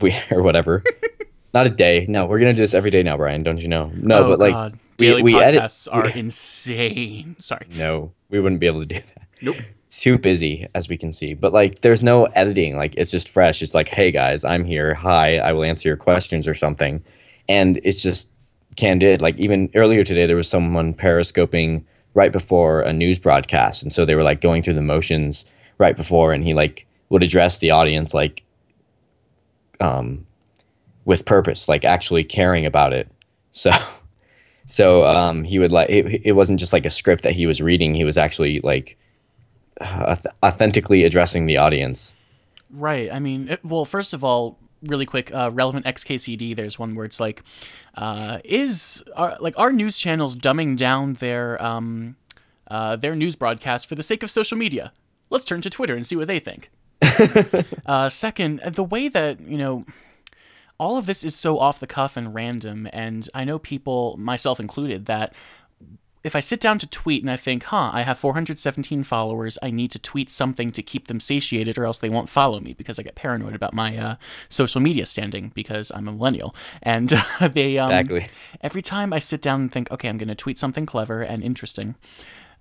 we 0.00 0.14
or 0.30 0.42
whatever. 0.42 0.84
not 1.54 1.66
a 1.66 1.70
day. 1.70 2.06
No, 2.08 2.24
we're 2.24 2.38
gonna 2.38 2.54
do 2.54 2.62
this 2.62 2.72
every 2.72 2.90
day 2.90 3.02
now, 3.02 3.16
Brian. 3.16 3.42
Don't 3.42 3.58
you 3.58 3.66
know? 3.66 3.90
No, 3.96 4.26
oh 4.26 4.28
but 4.28 4.38
like 4.38 4.52
God, 4.52 4.78
we 5.00 5.06
daily 5.06 5.22
we 5.24 5.40
edit. 5.40 5.60
podcasts 5.60 5.88
are 5.92 6.08
insane. 6.10 7.34
Sorry. 7.40 7.66
No, 7.74 8.12
we 8.30 8.38
wouldn't 8.38 8.60
be 8.60 8.68
able 8.68 8.82
to 8.82 8.86
do 8.86 9.00
that. 9.00 9.26
Nope. 9.42 9.56
Too 9.86 10.18
busy, 10.18 10.68
as 10.76 10.88
we 10.88 10.96
can 10.96 11.10
see. 11.10 11.34
But 11.34 11.52
like, 11.52 11.80
there's 11.80 12.04
no 12.04 12.26
editing. 12.26 12.76
Like, 12.76 12.94
it's 12.94 13.10
just 13.10 13.28
fresh. 13.28 13.60
It's 13.60 13.74
like, 13.74 13.88
hey 13.88 14.12
guys, 14.12 14.44
I'm 14.44 14.64
here. 14.64 14.94
Hi, 14.94 15.38
I 15.38 15.52
will 15.52 15.64
answer 15.64 15.88
your 15.88 15.96
questions 15.96 16.46
or 16.46 16.54
something. 16.54 17.02
And 17.48 17.80
it's 17.82 18.02
just 18.02 18.30
candid. 18.76 19.20
Like 19.20 19.36
even 19.38 19.70
earlier 19.74 20.02
today, 20.02 20.26
there 20.26 20.36
was 20.36 20.48
someone 20.48 20.94
periscoping 20.94 21.84
right 22.14 22.32
before 22.32 22.80
a 22.82 22.92
news 22.92 23.18
broadcast, 23.18 23.82
and 23.82 23.92
so 23.92 24.04
they 24.04 24.14
were 24.14 24.22
like 24.22 24.40
going 24.40 24.62
through 24.62 24.74
the 24.74 24.82
motions 24.82 25.46
right 25.78 25.96
before, 25.96 26.32
and 26.32 26.44
he 26.44 26.54
like 26.54 26.86
would 27.08 27.22
address 27.22 27.58
the 27.58 27.70
audience 27.70 28.14
like, 28.14 28.42
um, 29.80 30.26
with 31.04 31.24
purpose, 31.24 31.68
like 31.68 31.84
actually 31.84 32.24
caring 32.24 32.66
about 32.66 32.92
it. 32.92 33.08
So. 33.50 33.70
So 34.68 35.06
um, 35.06 35.44
he 35.44 35.60
would 35.60 35.70
like 35.70 35.88
it, 35.88 36.22
it 36.24 36.32
wasn't 36.32 36.58
just 36.58 36.72
like 36.72 36.84
a 36.84 36.90
script 36.90 37.22
that 37.22 37.34
he 37.34 37.46
was 37.46 37.62
reading. 37.62 37.94
He 37.94 38.04
was 38.04 38.18
actually 38.18 38.60
like 38.60 38.98
authentically 39.80 41.04
addressing 41.04 41.46
the 41.46 41.56
audience. 41.56 42.14
Right. 42.70 43.10
I 43.12 43.18
mean, 43.18 43.48
it, 43.48 43.64
well, 43.64 43.84
first 43.84 44.12
of 44.12 44.24
all, 44.24 44.58
really 44.82 45.06
quick, 45.06 45.32
uh, 45.34 45.50
relevant 45.52 45.86
XKCD. 45.86 46.54
There's 46.54 46.78
one 46.78 46.94
where 46.94 47.04
it's 47.04 47.20
like, 47.20 47.42
uh, 47.94 48.38
is 48.44 49.02
our, 49.14 49.36
like 49.40 49.58
our 49.58 49.72
news 49.72 49.98
channels 49.98 50.36
dumbing 50.36 50.76
down 50.76 51.14
their 51.14 51.62
um, 51.62 52.16
uh, 52.68 52.96
their 52.96 53.14
news 53.14 53.36
broadcast 53.36 53.88
for 53.88 53.94
the 53.94 54.02
sake 54.02 54.22
of 54.22 54.30
social 54.30 54.58
media? 54.58 54.92
Let's 55.30 55.44
turn 55.44 55.60
to 55.62 55.70
Twitter 55.70 55.94
and 55.94 56.06
see 56.06 56.16
what 56.16 56.28
they 56.28 56.38
think. 56.38 56.70
uh, 57.86 58.08
second, 58.08 58.60
the 58.60 58.84
way 58.84 59.08
that 59.08 59.40
you 59.40 59.58
know 59.58 59.84
all 60.78 60.96
of 60.96 61.06
this 61.06 61.24
is 61.24 61.34
so 61.34 61.58
off 61.58 61.80
the 61.80 61.86
cuff 61.86 62.16
and 62.16 62.34
random, 62.34 62.88
and 62.92 63.28
I 63.34 63.44
know 63.44 63.58
people, 63.58 64.16
myself 64.18 64.60
included, 64.60 65.06
that 65.06 65.34
if 66.26 66.34
I 66.34 66.40
sit 66.40 66.60
down 66.60 66.78
to 66.80 66.88
tweet 66.88 67.22
and 67.22 67.30
I 67.30 67.36
think, 67.36 67.62
huh, 67.62 67.90
I 67.92 68.02
have 68.02 68.18
417 68.18 69.04
followers, 69.04 69.58
I 69.62 69.70
need 69.70 69.92
to 69.92 69.98
tweet 70.00 70.28
something 70.28 70.72
to 70.72 70.82
keep 70.82 71.06
them 71.06 71.20
satiated 71.20 71.78
or 71.78 71.84
else 71.84 71.98
they 71.98 72.08
won't 72.08 72.28
follow 72.28 72.58
me 72.58 72.74
because 72.74 72.98
I 72.98 73.04
get 73.04 73.14
paranoid 73.14 73.54
about 73.54 73.72
my 73.72 73.96
uh, 73.96 74.16
social 74.48 74.80
media 74.80 75.06
standing 75.06 75.52
because 75.54 75.92
I'm 75.94 76.08
a 76.08 76.12
millennial. 76.12 76.52
And 76.82 77.12
uh, 77.12 77.48
they, 77.52 77.78
um, 77.78 77.90
Exactly. 77.90 78.26
every 78.60 78.82
time 78.82 79.12
I 79.12 79.20
sit 79.20 79.40
down 79.40 79.60
and 79.60 79.72
think, 79.72 79.90
okay, 79.92 80.08
I'm 80.08 80.18
going 80.18 80.28
to 80.28 80.34
tweet 80.34 80.58
something 80.58 80.84
clever 80.84 81.22
and 81.22 81.44
interesting, 81.44 81.94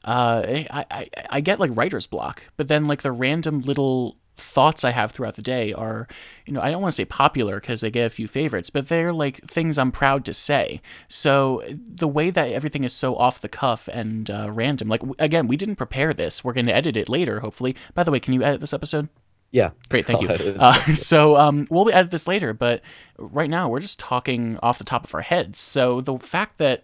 uh, 0.03 0.43
I, 0.45 0.86
I, 0.91 1.10
I 1.31 1.41
get 1.41 1.60
like 1.60 1.72
writer's 1.74 2.05
block. 2.05 2.43
But 2.57 2.67
then, 2.67 2.86
like, 2.86 3.01
the 3.01 3.12
random 3.12 3.62
little 3.62 4.17
thoughts 4.38 4.84
I 4.84 4.92
have 4.92 5.12
throughout 5.12 5.36
the 5.36 5.42
day 5.42 5.74
are, 5.74 6.08
you 6.46 6.54
know, 6.54 6.62
I 6.62 6.72
don't 6.72 6.82
want 6.82 6.92
to 6.92 6.96
say 6.96 7.06
popular 7.06 7.60
because 7.60 7.82
they 7.82 7.92
get 7.92 8.06
a 8.06 8.10
few 8.10 8.27
favorites, 8.27 8.70
but 8.70 8.89
they're 8.89 9.13
like 9.13 9.38
things 9.48 9.77
I'm 9.77 9.92
proud 9.92 10.25
to 10.25 10.34
say. 10.34 10.82
So 11.08 11.63
the 11.68 12.08
way 12.08 12.30
that 12.30 12.51
everything 12.51 12.84
is 12.84 12.94
so 12.94 13.15
off 13.15 13.42
the 13.42 13.50
cuff 13.50 13.88
and 13.88 14.30
uh, 14.30 14.50
random, 14.51 14.89
like, 14.89 15.01
again, 15.20 15.48
we 15.48 15.58
didn't 15.58 15.75
prepare 15.75 16.13
this. 16.13 16.44
We're 16.44 16.54
going 16.54 16.68
to 16.68 16.75
edit 16.75 16.98
it 16.98 17.10
later, 17.10 17.39
hopefully. 17.39 17.75
By 17.94 18.04
the 18.04 18.12
way, 18.12 18.20
can 18.20 18.34
you 18.34 18.44
edit 18.44 18.60
this 18.60 18.74
episode? 18.74 19.10
Yeah. 19.51 19.72
Great, 19.88 20.06
thank 20.06 20.22
you. 20.22 20.27
I'll 20.30 20.36
edit 20.36 20.48
it. 20.48 20.58
Uh, 20.60 20.74
so 20.96 21.38
um, 21.38 21.68
we'll 21.70 21.89
edit 21.89 22.12
this 22.12 22.27
later, 22.27 22.54
but 22.54 22.82
right 23.18 23.50
now 23.50 23.70
we're 23.70 23.80
just 23.80 24.00
talking 24.00 24.60
off 24.62 24.77
the 24.77 24.84
top 24.84 25.06
of 25.06 25.15
our 25.15 25.22
heads. 25.22 25.60
So 25.60 26.01
the 26.01 26.18
fact 26.18 26.58
that 26.58 26.84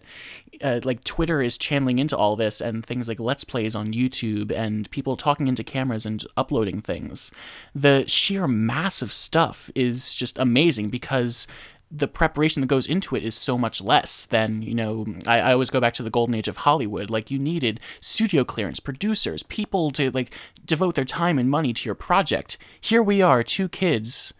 uh, 0.62 0.80
like 0.84 1.04
Twitter 1.04 1.42
is 1.42 1.58
channeling 1.58 1.98
into 1.98 2.16
all 2.16 2.36
this 2.36 2.60
and 2.60 2.84
things 2.84 3.08
like 3.08 3.20
Let's 3.20 3.44
Plays 3.44 3.74
on 3.74 3.92
YouTube 3.92 4.52
and 4.52 4.90
people 4.90 5.16
talking 5.16 5.48
into 5.48 5.64
cameras 5.64 6.06
and 6.06 6.24
uploading 6.36 6.80
things, 6.80 7.30
the 7.74 8.04
sheer 8.06 8.46
mass 8.46 9.02
of 9.02 9.12
stuff 9.12 9.70
is 9.74 10.14
just 10.14 10.38
amazing 10.38 10.90
because 10.90 11.46
the 11.94 12.08
preparation 12.08 12.62
that 12.62 12.68
goes 12.68 12.86
into 12.86 13.14
it 13.14 13.22
is 13.22 13.34
so 13.34 13.58
much 13.58 13.82
less 13.82 14.24
than 14.24 14.62
you 14.62 14.74
know 14.74 15.04
I, 15.26 15.40
I 15.40 15.52
always 15.52 15.68
go 15.68 15.80
back 15.80 15.92
to 15.94 16.02
the 16.02 16.10
golden 16.10 16.34
age 16.34 16.48
of 16.48 16.58
hollywood. 16.58 17.10
Like 17.10 17.30
you 17.30 17.38
needed 17.38 17.80
studio 18.00 18.44
clearance 18.44 18.80
producers 18.80 19.42
people 19.42 19.90
to 19.92 20.10
like 20.10 20.34
devote 20.64 20.94
their 20.94 21.04
time 21.04 21.38
and 21.38 21.50
money 21.50 21.74
to 21.74 21.84
your 21.84 21.94
project. 21.94 22.56
Here 22.80 23.02
we 23.02 23.20
are 23.20 23.42
two 23.42 23.68
kids 23.68 24.32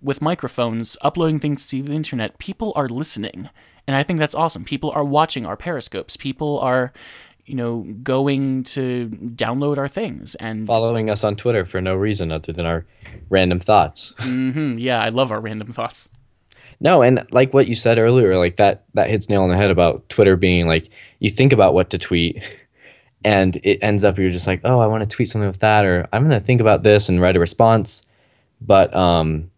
with 0.00 0.22
microphones 0.22 0.96
uploading 1.02 1.40
things 1.40 1.66
to 1.66 1.82
the 1.82 1.92
internet. 1.92 2.38
People 2.38 2.72
are 2.76 2.88
listening 2.88 3.50
and 3.90 3.96
I 3.96 4.04
think 4.04 4.20
that's 4.20 4.36
awesome. 4.36 4.64
People 4.64 4.92
are 4.92 5.02
watching 5.02 5.44
our 5.44 5.56
periscopes. 5.56 6.16
People 6.16 6.60
are 6.60 6.92
you 7.44 7.56
know, 7.56 7.84
going 8.04 8.62
to 8.62 9.08
download 9.34 9.76
our 9.76 9.88
things 9.88 10.36
and 10.36 10.68
following 10.68 11.10
us 11.10 11.24
on 11.24 11.34
Twitter 11.34 11.64
for 11.64 11.80
no 11.80 11.96
reason 11.96 12.30
other 12.30 12.52
than 12.52 12.64
our 12.64 12.86
random 13.28 13.58
thoughts. 13.58 14.14
Mm-hmm. 14.18 14.78
Yeah, 14.78 15.02
I 15.02 15.08
love 15.08 15.32
our 15.32 15.40
random 15.40 15.72
thoughts. 15.72 16.08
No, 16.78 17.02
and 17.02 17.26
like 17.32 17.52
what 17.52 17.66
you 17.66 17.74
said 17.74 17.98
earlier, 17.98 18.38
like 18.38 18.54
that 18.56 18.84
that 18.94 19.10
hits 19.10 19.28
nail 19.28 19.42
on 19.42 19.48
the 19.48 19.56
head 19.56 19.72
about 19.72 20.08
Twitter 20.08 20.36
being 20.36 20.68
like 20.68 20.90
you 21.18 21.28
think 21.28 21.52
about 21.52 21.74
what 21.74 21.90
to 21.90 21.98
tweet 21.98 22.64
and 23.24 23.56
it 23.64 23.80
ends 23.82 24.04
up 24.04 24.16
you're 24.16 24.30
just 24.30 24.46
like, 24.46 24.60
"Oh, 24.62 24.78
I 24.78 24.86
want 24.86 25.00
to 25.02 25.12
tweet 25.12 25.26
something 25.26 25.50
with 25.50 25.58
that 25.58 25.84
or 25.84 26.06
I'm 26.12 26.22
going 26.22 26.38
to 26.38 26.46
think 26.46 26.60
about 26.60 26.84
this 26.84 27.08
and 27.08 27.20
write 27.20 27.34
a 27.34 27.40
response." 27.40 28.06
But 28.60 28.94
um 28.94 29.50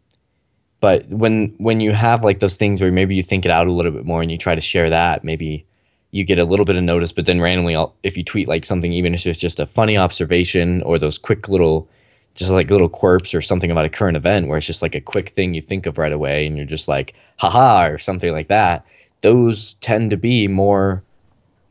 but 0.83 1.09
when 1.09 1.55
when 1.59 1.79
you 1.79 1.93
have 1.93 2.25
like 2.25 2.41
those 2.41 2.57
things 2.57 2.83
where 2.83 2.91
maybe 2.91 3.15
you 3.15 3.23
think 3.23 3.45
it 3.45 3.53
out 3.53 3.69
a 3.69 3.73
little 3.73 3.93
bit 3.93 4.05
more 4.05 4.21
and 4.21 4.33
you 4.33 4.37
try 4.37 4.57
to 4.57 4.61
share 4.61 4.91
that, 4.91 5.23
maybe 5.23 5.65
you 6.11 6.25
get 6.25 6.41
a 6.41 6.45
little 6.45 6.65
bit 6.65 6.75
of 6.75 6.83
notice, 6.83 7.12
but 7.12 7.25
then 7.25 7.41
randomly, 7.41 7.77
if 8.03 8.17
you 8.17 8.25
tweet 8.25 8.49
like 8.49 8.65
something, 8.65 8.93
even 8.93 9.15
if 9.15 9.25
it's 9.25 9.39
just 9.39 9.61
a 9.61 9.65
funny 9.65 9.97
observation 9.97 10.83
or 10.83 10.99
those 10.99 11.19
quick 11.19 11.49
little, 11.49 11.89
just 12.35 12.51
like 12.51 12.69
little 12.69 12.89
quirks 12.89 13.33
or 13.33 13.41
something 13.41 13.71
about 13.71 13.85
a 13.85 13.89
current 13.89 14.17
event 14.17 14.49
where 14.49 14.59
it's 14.59 14.67
just 14.67 14.83
like 14.83 14.97
a 14.97 15.01
quick 15.01 15.29
thing 15.29 15.55
you 15.55 15.61
think 15.61 15.87
of 15.87 15.99
right 15.99 16.12
away 16.12 16.49
and 16.49 16.57
you're 16.57 16.67
just 16.67 16.89
like, 16.89 17.15
haha, 17.39 17.87
or 17.87 17.97
something 17.97 18.33
like 18.33 18.49
that, 18.49 18.85
those 19.21 19.75
tend 19.75 20.11
to 20.11 20.17
be 20.17 20.49
more, 20.49 21.05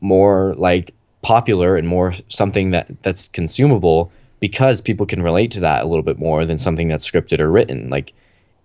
more 0.00 0.54
like 0.54 0.94
popular 1.20 1.76
and 1.76 1.86
more 1.86 2.14
something 2.30 2.70
that 2.70 3.02
that's 3.02 3.28
consumable 3.28 4.10
because 4.40 4.80
people 4.80 5.04
can 5.04 5.22
relate 5.22 5.50
to 5.50 5.60
that 5.60 5.84
a 5.84 5.86
little 5.86 6.02
bit 6.02 6.18
more 6.18 6.46
than 6.46 6.56
something 6.56 6.88
that's 6.88 7.08
scripted 7.08 7.40
or 7.40 7.50
written. 7.50 7.90
Like, 7.90 8.14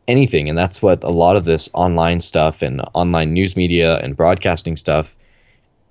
anything 0.08 0.48
and 0.48 0.58
that's 0.58 0.82
what 0.82 1.04
a 1.04 1.10
lot 1.10 1.36
of 1.36 1.46
this 1.46 1.70
online 1.74 2.20
stuff 2.20 2.62
and 2.62 2.82
online 2.94 3.34
news 3.34 3.58
media 3.58 3.98
and 3.98 4.16
broadcasting 4.16 4.78
stuff 4.78 5.16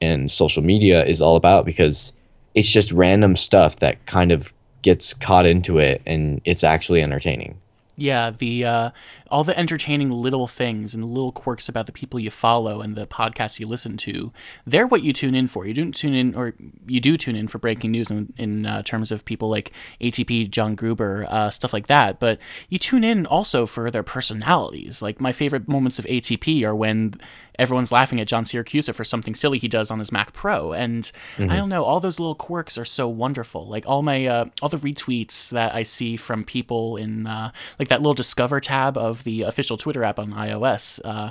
and 0.01 0.31
social 0.31 0.63
media 0.63 1.05
is 1.05 1.21
all 1.21 1.37
about 1.37 1.65
because 1.65 2.13
it's 2.55 2.71
just 2.71 2.93
random 2.93 3.37
stuff 3.37 3.77
that 3.77 4.05
kind 4.07 4.33
of 4.33 4.53
gets 4.83 5.13
caught 5.15 5.47
into 5.47 5.79
it 5.79 6.01
and 6.07 6.41
it's 6.45 6.65
actually 6.65 7.03
entertaining. 7.03 7.59
Yeah, 7.99 8.31
the 8.31 8.65
uh, 8.65 8.91
all 9.31 9.43
the 9.43 9.59
entertaining 9.59 10.11
little 10.11 10.47
things 10.47 10.95
and 10.95 11.03
little 11.03 11.33
quirks 11.33 11.67
about 11.67 11.87
the 11.87 11.93
people 11.93 12.21
you 12.21 12.31
follow 12.31 12.83
and 12.83 12.95
the 12.95 13.07
podcasts 13.07 13.59
you 13.59 13.67
listen 13.67 13.97
to, 13.99 14.33
they're 14.67 14.87
what 14.87 15.03
you 15.03 15.15
tune 15.15 15.35
in 15.35 15.47
for. 15.47 15.67
You 15.67 15.73
don't 15.73 15.95
tune 15.95 16.13
in, 16.13 16.35
or 16.35 16.53
you 16.87 17.01
do 17.01 17.17
tune 17.17 17.37
in 17.37 17.49
for 17.49 17.59
breaking 17.59 17.93
news 17.93 18.11
in, 18.11 18.35
in 18.37 18.67
uh, 18.67 18.83
terms 18.83 19.11
of 19.11 19.25
people 19.25 19.49
like 19.49 19.73
ATP, 20.03 20.51
John 20.51 20.75
Gruber, 20.75 21.25
uh, 21.31 21.49
stuff 21.49 21.73
like 21.73 21.87
that. 21.87 22.21
But 22.21 22.39
you 22.69 22.79
tune 22.79 23.03
in 23.03 23.25
also 23.25 23.65
for 23.65 23.91
their 23.91 24.03
personalities. 24.03 25.01
Like 25.01 25.19
my 25.19 25.33
favorite 25.33 25.67
moments 25.67 25.99
of 25.99 26.05
ATP 26.05 26.65
are 26.65 26.75
when 26.75 27.15
everyone's 27.59 27.93
laughing 27.93 28.21
at 28.21 28.27
John 28.27 28.45
Siracusa 28.45 28.95
for 28.95 29.05
something 29.05 29.35
silly 29.35 29.59
he 29.59 29.69
does 29.69 29.91
on 29.91 29.99
his 29.99 30.13
Mac 30.13 30.33
Pro, 30.33 30.73
and 30.73 31.11
mm-hmm. 31.37 31.51
I 31.51 31.57
don't 31.57 31.69
know, 31.69 31.85
all 31.85 32.01
those 32.01 32.21
little 32.21 32.35
quirks 32.35 32.79
are 32.79 32.85
so 32.85 33.09
wonderful. 33.09 33.67
Like 33.67 33.87
all 33.87 34.03
my 34.03 34.27
uh, 34.27 34.47
all 34.63 34.69
the 34.69 34.79
retweets 34.79 35.51
that 35.51 35.75
I 35.75 35.83
see 35.83 36.17
from 36.17 36.45
people 36.45 36.97
in 36.97 37.27
uh, 37.27 37.53
like 37.79 37.89
that 37.89 38.01
little 38.01 38.15
Discover 38.15 38.61
tab 38.61 38.97
of 38.97 39.25
the 39.25 39.43
official 39.43 39.77
Twitter 39.77 40.05
app 40.05 40.19
on 40.19 40.33
iOS. 40.33 41.01
Uh, 41.05 41.31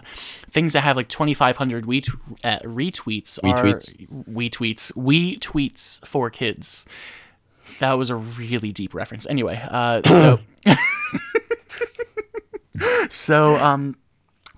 things 0.52 0.74
that 0.74 0.82
have 0.82 0.96
like 0.96 1.10
2,500 1.10 1.86
we 1.86 2.00
uh, 2.44 2.60
retweets 2.60 3.42
we 3.44 3.52
are 3.52 3.58
tweets. 3.58 4.28
we 4.28 4.50
tweets 4.50 4.96
we 4.96 5.38
tweets 5.38 6.06
for 6.06 6.30
kids. 6.30 6.86
That 7.80 7.94
was 7.94 8.10
a 8.10 8.16
really 8.16 8.72
deep 8.72 8.94
reference. 8.94 9.26
Anyway, 9.26 9.60
uh, 9.70 10.02
so 10.04 10.40
so 13.10 13.56
um 13.58 13.96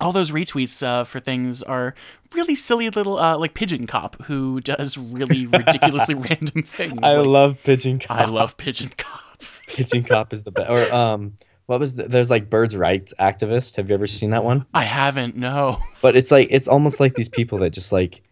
all 0.00 0.12
those 0.12 0.30
retweets 0.30 0.82
uh, 0.82 1.04
for 1.04 1.20
things 1.20 1.62
are 1.62 1.94
really 2.34 2.54
silly 2.54 2.90
little 2.90 3.18
uh, 3.18 3.36
like 3.36 3.54
pigeon 3.54 3.86
cop 3.86 4.20
who 4.22 4.60
does 4.60 4.96
really 4.96 5.46
ridiculously 5.52 6.14
random 6.14 6.62
things 6.62 6.98
i 7.02 7.14
like, 7.14 7.26
love 7.26 7.62
pigeon 7.64 7.98
cop. 7.98 8.20
i 8.20 8.24
love 8.24 8.56
pigeon 8.56 8.90
cop. 8.96 9.20
Pigeon 9.68 10.02
cop 10.02 10.32
is 10.32 10.44
the 10.44 10.50
best 10.50 10.70
or 10.70 10.92
um 10.94 11.34
what 11.66 11.78
was 11.78 11.96
the, 11.96 12.04
there's 12.04 12.30
like 12.30 12.48
birds 12.48 12.74
rights 12.74 13.12
activist 13.20 13.76
have 13.76 13.90
you 13.90 13.94
ever 13.94 14.06
seen 14.06 14.30
that 14.30 14.42
one? 14.42 14.64
I 14.72 14.84
haven't 14.84 15.36
no. 15.36 15.82
But 16.00 16.16
it's 16.16 16.30
like 16.30 16.48
it's 16.50 16.66
almost 16.66 16.98
like 16.98 17.14
these 17.14 17.28
people 17.28 17.58
that 17.58 17.70
just 17.70 17.92
like 17.92 18.22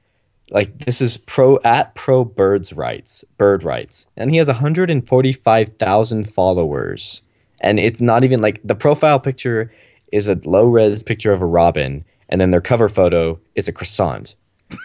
like 0.50 0.78
this 0.78 1.00
is 1.00 1.18
pro 1.18 1.58
at 1.62 1.94
pro 1.94 2.24
birds 2.24 2.72
rights 2.72 3.24
bird 3.36 3.62
rights 3.62 4.06
and 4.16 4.30
he 4.30 4.38
has 4.38 4.48
145000 4.48 6.30
followers 6.30 7.22
and 7.60 7.78
it's 7.78 8.00
not 8.00 8.24
even 8.24 8.40
like 8.40 8.60
the 8.64 8.74
profile 8.74 9.20
picture 9.20 9.70
is 10.12 10.28
a 10.28 10.38
low 10.44 10.66
res 10.66 11.02
picture 11.02 11.32
of 11.32 11.42
a 11.42 11.46
robin 11.46 12.04
and 12.28 12.40
then 12.40 12.50
their 12.50 12.60
cover 12.60 12.88
photo 12.88 13.38
is 13.54 13.68
a 13.68 13.72
croissant 13.72 14.34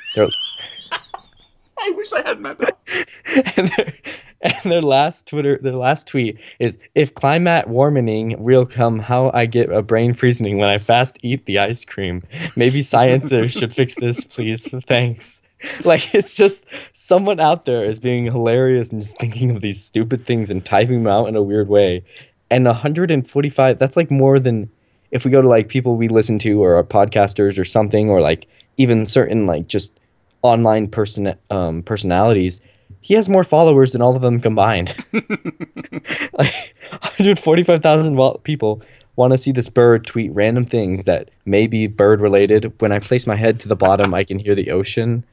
I 1.81 1.91
wish 1.91 2.13
I 2.13 2.21
had 2.21 2.39
met 2.39 2.59
that. 2.59 2.77
and, 3.57 3.67
their, 3.69 3.93
and 4.41 4.71
their 4.71 4.81
last 4.81 5.27
Twitter, 5.27 5.57
their 5.61 5.73
last 5.73 6.07
tweet 6.07 6.39
is, 6.59 6.77
"If 6.93 7.13
climate 7.15 7.67
warming 7.67 8.41
will 8.41 8.65
come, 8.65 8.99
how 8.99 9.31
I 9.33 9.45
get 9.47 9.71
a 9.71 9.81
brain 9.81 10.13
freezing 10.13 10.57
when 10.57 10.69
I 10.69 10.77
fast 10.77 11.17
eat 11.23 11.45
the 11.45 11.59
ice 11.59 11.83
cream? 11.83 12.23
Maybe 12.55 12.81
scientists 12.93 13.57
should 13.57 13.73
fix 13.73 13.95
this, 13.95 14.23
please. 14.23 14.69
Thanks." 14.85 15.41
Like 15.83 16.15
it's 16.15 16.35
just 16.35 16.65
someone 16.93 17.39
out 17.39 17.65
there 17.65 17.85
is 17.85 17.99
being 17.99 18.25
hilarious 18.25 18.91
and 18.91 18.99
just 18.99 19.19
thinking 19.19 19.51
of 19.51 19.61
these 19.61 19.83
stupid 19.83 20.25
things 20.25 20.49
and 20.49 20.65
typing 20.65 21.03
them 21.03 21.11
out 21.11 21.27
in 21.27 21.35
a 21.35 21.43
weird 21.43 21.67
way. 21.67 22.03
And 22.49 22.65
145, 22.65 23.77
that's 23.77 23.95
like 23.95 24.09
more 24.09 24.39
than 24.39 24.71
if 25.11 25.25
we 25.25 25.31
go 25.31 25.41
to 25.41 25.47
like 25.47 25.67
people 25.67 25.95
we 25.95 26.07
listen 26.07 26.39
to 26.39 26.63
or 26.63 26.83
podcasters 26.83 27.59
or 27.59 27.65
something, 27.65 28.09
or 28.09 28.21
like 28.21 28.47
even 28.77 29.05
certain 29.05 29.45
like 29.45 29.67
just 29.67 29.99
online 30.41 30.87
person 30.87 31.35
um, 31.49 31.83
personalities, 31.83 32.61
he 33.01 33.13
has 33.15 33.29
more 33.29 33.43
followers 33.43 33.91
than 33.91 34.01
all 34.01 34.15
of 34.15 34.21
them 34.21 34.39
combined. 34.39 34.95
like 35.13 36.73
145,000 36.89 38.43
people 38.43 38.81
want 39.15 39.31
to 39.31 39.37
see 39.37 39.51
this 39.51 39.69
bird 39.69 40.05
tweet 40.05 40.31
random 40.33 40.65
things 40.65 41.05
that 41.05 41.29
may 41.45 41.67
be 41.67 41.87
bird 41.87 42.21
related. 42.21 42.73
When 42.79 42.91
I 42.91 42.99
place 42.99 43.27
my 43.27 43.35
head 43.35 43.59
to 43.61 43.67
the 43.67 43.75
bottom, 43.75 44.13
I 44.13 44.23
can 44.23 44.39
hear 44.39 44.55
the 44.55 44.71
ocean. 44.71 45.23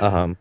Um, 0.00 0.36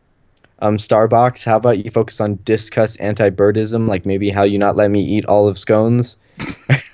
um, 0.59 0.77
Starbucks, 0.77 1.45
how 1.45 1.57
about 1.57 1.83
you 1.83 1.91
focus 1.91 2.21
on 2.21 2.39
discuss 2.43 2.95
anti-birdism, 2.97 3.87
like 3.87 4.05
maybe 4.05 4.29
how 4.29 4.43
you 4.43 4.57
not 4.57 4.75
let 4.75 4.89
me 4.89 5.03
eat 5.03 5.25
olive 5.25 5.57
scones? 5.57 6.17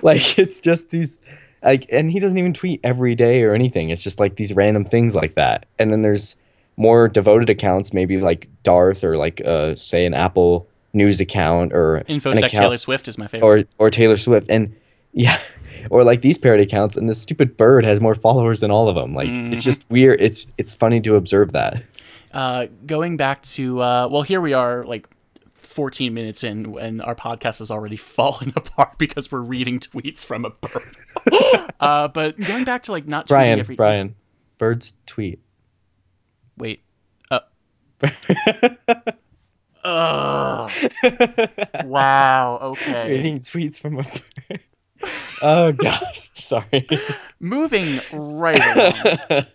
like 0.02 0.38
it's 0.38 0.60
just 0.60 0.90
these 0.90 1.22
like 1.62 1.86
and 1.90 2.10
he 2.10 2.18
doesn't 2.18 2.38
even 2.38 2.52
tweet 2.52 2.80
every 2.82 3.14
day 3.14 3.42
or 3.42 3.54
anything. 3.54 3.90
It's 3.90 4.02
just 4.02 4.20
like 4.20 4.36
these 4.36 4.52
random 4.54 4.84
things 4.84 5.14
like 5.14 5.34
that. 5.34 5.66
And 5.78 5.90
then 5.90 6.02
there's 6.02 6.36
more 6.76 7.08
devoted 7.08 7.50
accounts 7.50 7.92
maybe 7.92 8.18
like 8.18 8.48
darth 8.62 9.04
or 9.04 9.16
like 9.18 9.42
uh 9.44 9.76
say 9.76 10.06
an 10.06 10.14
apple 10.14 10.66
news 10.94 11.20
account 11.20 11.72
or 11.74 12.02
infosec 12.08 12.38
account, 12.38 12.52
taylor 12.52 12.76
swift 12.78 13.06
is 13.06 13.18
my 13.18 13.26
favorite. 13.26 13.68
or 13.78 13.86
or 13.86 13.90
taylor 13.90 14.16
swift. 14.16 14.46
And 14.48 14.74
yeah 15.12 15.38
or 15.90 16.04
like 16.04 16.22
these 16.22 16.38
parody 16.38 16.62
accounts 16.62 16.96
and 16.96 17.08
this 17.08 17.20
stupid 17.20 17.56
bird 17.56 17.84
has 17.84 18.00
more 18.00 18.14
followers 18.14 18.60
than 18.60 18.70
all 18.70 18.88
of 18.88 18.94
them. 18.94 19.14
Like 19.14 19.28
mm-hmm. 19.28 19.52
it's 19.52 19.62
just 19.62 19.88
weird. 19.90 20.20
It's 20.20 20.52
it's 20.56 20.72
funny 20.74 21.00
to 21.02 21.16
observe 21.16 21.52
that. 21.52 21.82
Uh 22.32 22.66
going 22.86 23.16
back 23.16 23.42
to 23.42 23.82
uh 23.82 24.08
well 24.10 24.22
here 24.22 24.40
we 24.40 24.52
are 24.54 24.84
like 24.84 25.08
14 25.70 26.12
minutes 26.12 26.42
in 26.42 26.76
and 26.78 27.00
our 27.00 27.14
podcast 27.14 27.60
is 27.60 27.70
already 27.70 27.96
falling 28.16 28.52
apart 28.56 28.98
because 28.98 29.30
we're 29.30 29.40
reading 29.40 29.78
tweets 29.78 30.26
from 30.26 30.44
a 30.44 30.50
bird. 30.50 31.70
uh, 31.80 32.08
but 32.08 32.38
going 32.40 32.64
back 32.64 32.82
to 32.84 32.92
like 32.92 33.06
not 33.06 33.28
Brian, 33.28 33.58
every- 33.60 33.76
Brian, 33.76 34.16
birds 34.58 34.94
tweet. 35.06 35.40
Wait. 36.56 36.82
Uh. 37.30 37.40
uh. 39.84 40.68
wow. 41.84 42.58
Okay. 42.62 43.10
Reading 43.12 43.38
tweets 43.38 43.80
from 43.80 43.98
a 43.98 44.02
bird. 44.02 44.60
Oh 45.40 45.72
gosh, 45.72 46.30
sorry. 46.34 46.86
Moving 47.38 48.00
right 48.12 48.60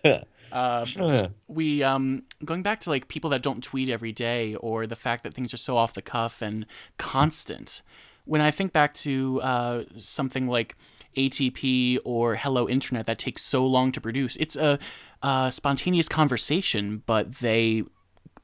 along. 0.02 0.22
Uh, 0.56 1.28
we 1.48 1.82
um, 1.82 2.22
going 2.42 2.62
back 2.62 2.80
to 2.80 2.90
like 2.90 3.08
people 3.08 3.28
that 3.30 3.42
don't 3.42 3.62
tweet 3.62 3.90
every 3.90 4.12
day, 4.12 4.54
or 4.54 4.86
the 4.86 4.96
fact 4.96 5.22
that 5.24 5.34
things 5.34 5.52
are 5.52 5.58
so 5.58 5.76
off 5.76 5.92
the 5.92 6.00
cuff 6.00 6.40
and 6.40 6.64
constant. 6.96 7.82
When 8.24 8.40
I 8.40 8.50
think 8.50 8.72
back 8.72 8.94
to 8.94 9.40
uh, 9.42 9.84
something 9.98 10.46
like 10.46 10.74
ATP 11.16 11.98
or 12.04 12.36
Hello 12.36 12.68
Internet 12.68 13.04
that 13.06 13.18
takes 13.18 13.42
so 13.42 13.66
long 13.66 13.92
to 13.92 14.00
produce, 14.00 14.36
it's 14.36 14.56
a, 14.56 14.78
a 15.22 15.52
spontaneous 15.52 16.08
conversation, 16.08 17.02
but 17.04 17.36
they 17.36 17.84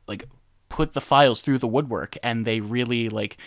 like 0.06 0.26
put 0.68 0.92
the 0.92 1.00
files 1.00 1.40
through 1.40 1.58
the 1.58 1.68
woodwork 1.68 2.16
and 2.22 2.44
they 2.44 2.60
really 2.60 3.08
like 3.08 3.38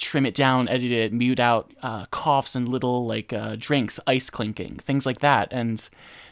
trim 0.00 0.26
it 0.26 0.34
down, 0.34 0.68
edit 0.68 0.90
it, 0.90 1.12
mute 1.12 1.40
out 1.40 1.72
uh, 1.82 2.04
coughs 2.06 2.56
and 2.56 2.68
little 2.68 3.06
like 3.06 3.32
uh, 3.32 3.56
drinks, 3.58 4.00
ice 4.06 4.30
clinking, 4.30 4.76
things 4.76 5.06
like 5.06 5.20
that, 5.20 5.48
and 5.52 5.88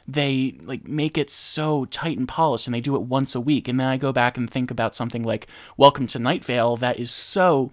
they 0.08 0.58
like 0.62 0.88
make 0.88 1.18
it 1.18 1.30
so 1.30 1.84
tight 1.86 2.16
and 2.16 2.26
polished 2.26 2.66
and 2.66 2.74
they 2.74 2.80
do 2.80 2.96
it 2.96 3.02
once 3.02 3.34
a 3.34 3.40
week. 3.40 3.68
And 3.68 3.78
then 3.78 3.86
i 3.86 3.98
go 3.98 4.10
back 4.10 4.38
and 4.38 4.50
think 4.50 4.70
about 4.70 4.96
something 4.96 5.22
like 5.22 5.46
welcome 5.76 6.06
to 6.08 6.18
night 6.18 6.42
vale 6.42 6.78
that 6.78 6.98
is 6.98 7.10
so 7.10 7.70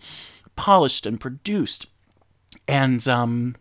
polished 0.58 1.06
and 1.06 1.20
produced. 1.20 1.88
And 2.68 3.08
um 3.08 3.56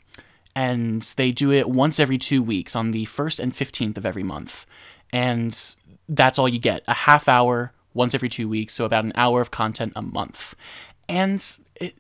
and 0.57 1.03
they 1.17 1.31
do 1.31 1.53
it 1.53 1.69
once 1.69 1.99
every 2.01 2.19
two 2.19 2.43
weeks 2.43 2.75
on 2.75 2.91
the 2.91 3.05
first 3.05 3.39
and 3.41 3.55
fifteenth 3.55 3.97
of 3.97 4.07
every 4.07 4.23
month, 4.23 4.67
and 5.13 5.77
that's 6.09 6.39
all 6.39 6.49
you 6.49 6.59
get 6.61 6.83
a 6.87 6.95
half 6.95 7.29
hour 7.29 7.73
once 7.93 8.15
every 8.15 8.29
two 8.29 8.49
weeks, 8.49 8.75
so 8.75 8.85
about 8.85 9.05
an 9.05 9.13
hour 9.15 9.41
of 9.41 9.51
content 9.51 9.93
a 9.97 10.03
month, 10.03 10.55
and 11.09 11.59
it, 11.77 11.95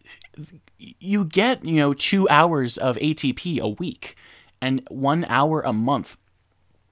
you 0.78 1.24
get 1.24 1.64
you 1.64 1.76
know 1.76 1.94
two 1.94 2.28
hours 2.28 2.76
of 2.78 2.96
ATP 2.96 3.60
a 3.60 3.68
week 3.68 4.16
and 4.60 4.82
one 4.88 5.24
hour 5.28 5.60
a 5.62 5.72
month 5.72 6.16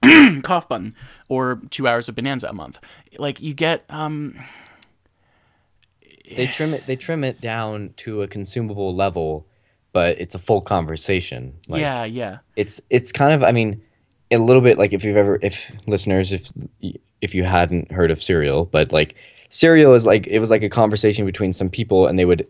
cough 0.43 0.67
button 0.67 0.93
or 1.29 1.61
two 1.69 1.87
hours 1.87 2.09
of 2.09 2.15
bonanza 2.15 2.47
a 2.49 2.53
month. 2.53 2.79
Like 3.17 3.41
you 3.41 3.53
get 3.53 3.85
um 3.89 4.35
they 6.35 6.47
trim 6.47 6.73
it 6.73 6.87
they 6.87 6.95
trim 6.95 7.23
it 7.23 7.41
down 7.41 7.93
to 7.97 8.21
a 8.21 8.27
consumable 8.27 8.95
level 8.95 9.47
but 9.91 10.19
it's 10.19 10.33
a 10.33 10.39
full 10.39 10.61
conversation. 10.61 11.53
Like, 11.67 11.81
yeah 11.81 12.05
yeah. 12.05 12.39
it's 12.55 12.81
it's 12.89 13.11
kind 13.11 13.33
of 13.33 13.43
i 13.43 13.51
mean 13.51 13.81
a 14.31 14.37
little 14.37 14.61
bit 14.61 14.77
like 14.77 14.93
if 14.93 15.03
you've 15.03 15.17
ever 15.17 15.37
if 15.41 15.71
listeners 15.87 16.33
if 16.33 16.51
if 17.21 17.35
you 17.35 17.43
hadn't 17.43 17.91
heard 17.91 18.09
of 18.09 18.21
serial 18.21 18.65
but 18.65 18.91
like 18.91 19.15
serial 19.49 19.93
is 19.93 20.05
like 20.05 20.25
it 20.27 20.39
was 20.39 20.49
like 20.49 20.63
a 20.63 20.69
conversation 20.69 21.25
between 21.25 21.53
some 21.53 21.69
people 21.69 22.07
and 22.07 22.17
they 22.17 22.25
would 22.25 22.47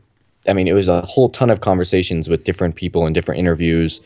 i 0.47 0.53
mean 0.53 0.67
it 0.67 0.73
was 0.73 0.87
a 0.87 1.01
whole 1.01 1.29
ton 1.29 1.49
of 1.49 1.61
conversations 1.61 2.29
with 2.29 2.43
different 2.43 2.75
people 2.75 3.05
and 3.05 3.13
different 3.15 3.39
interviews 3.39 4.01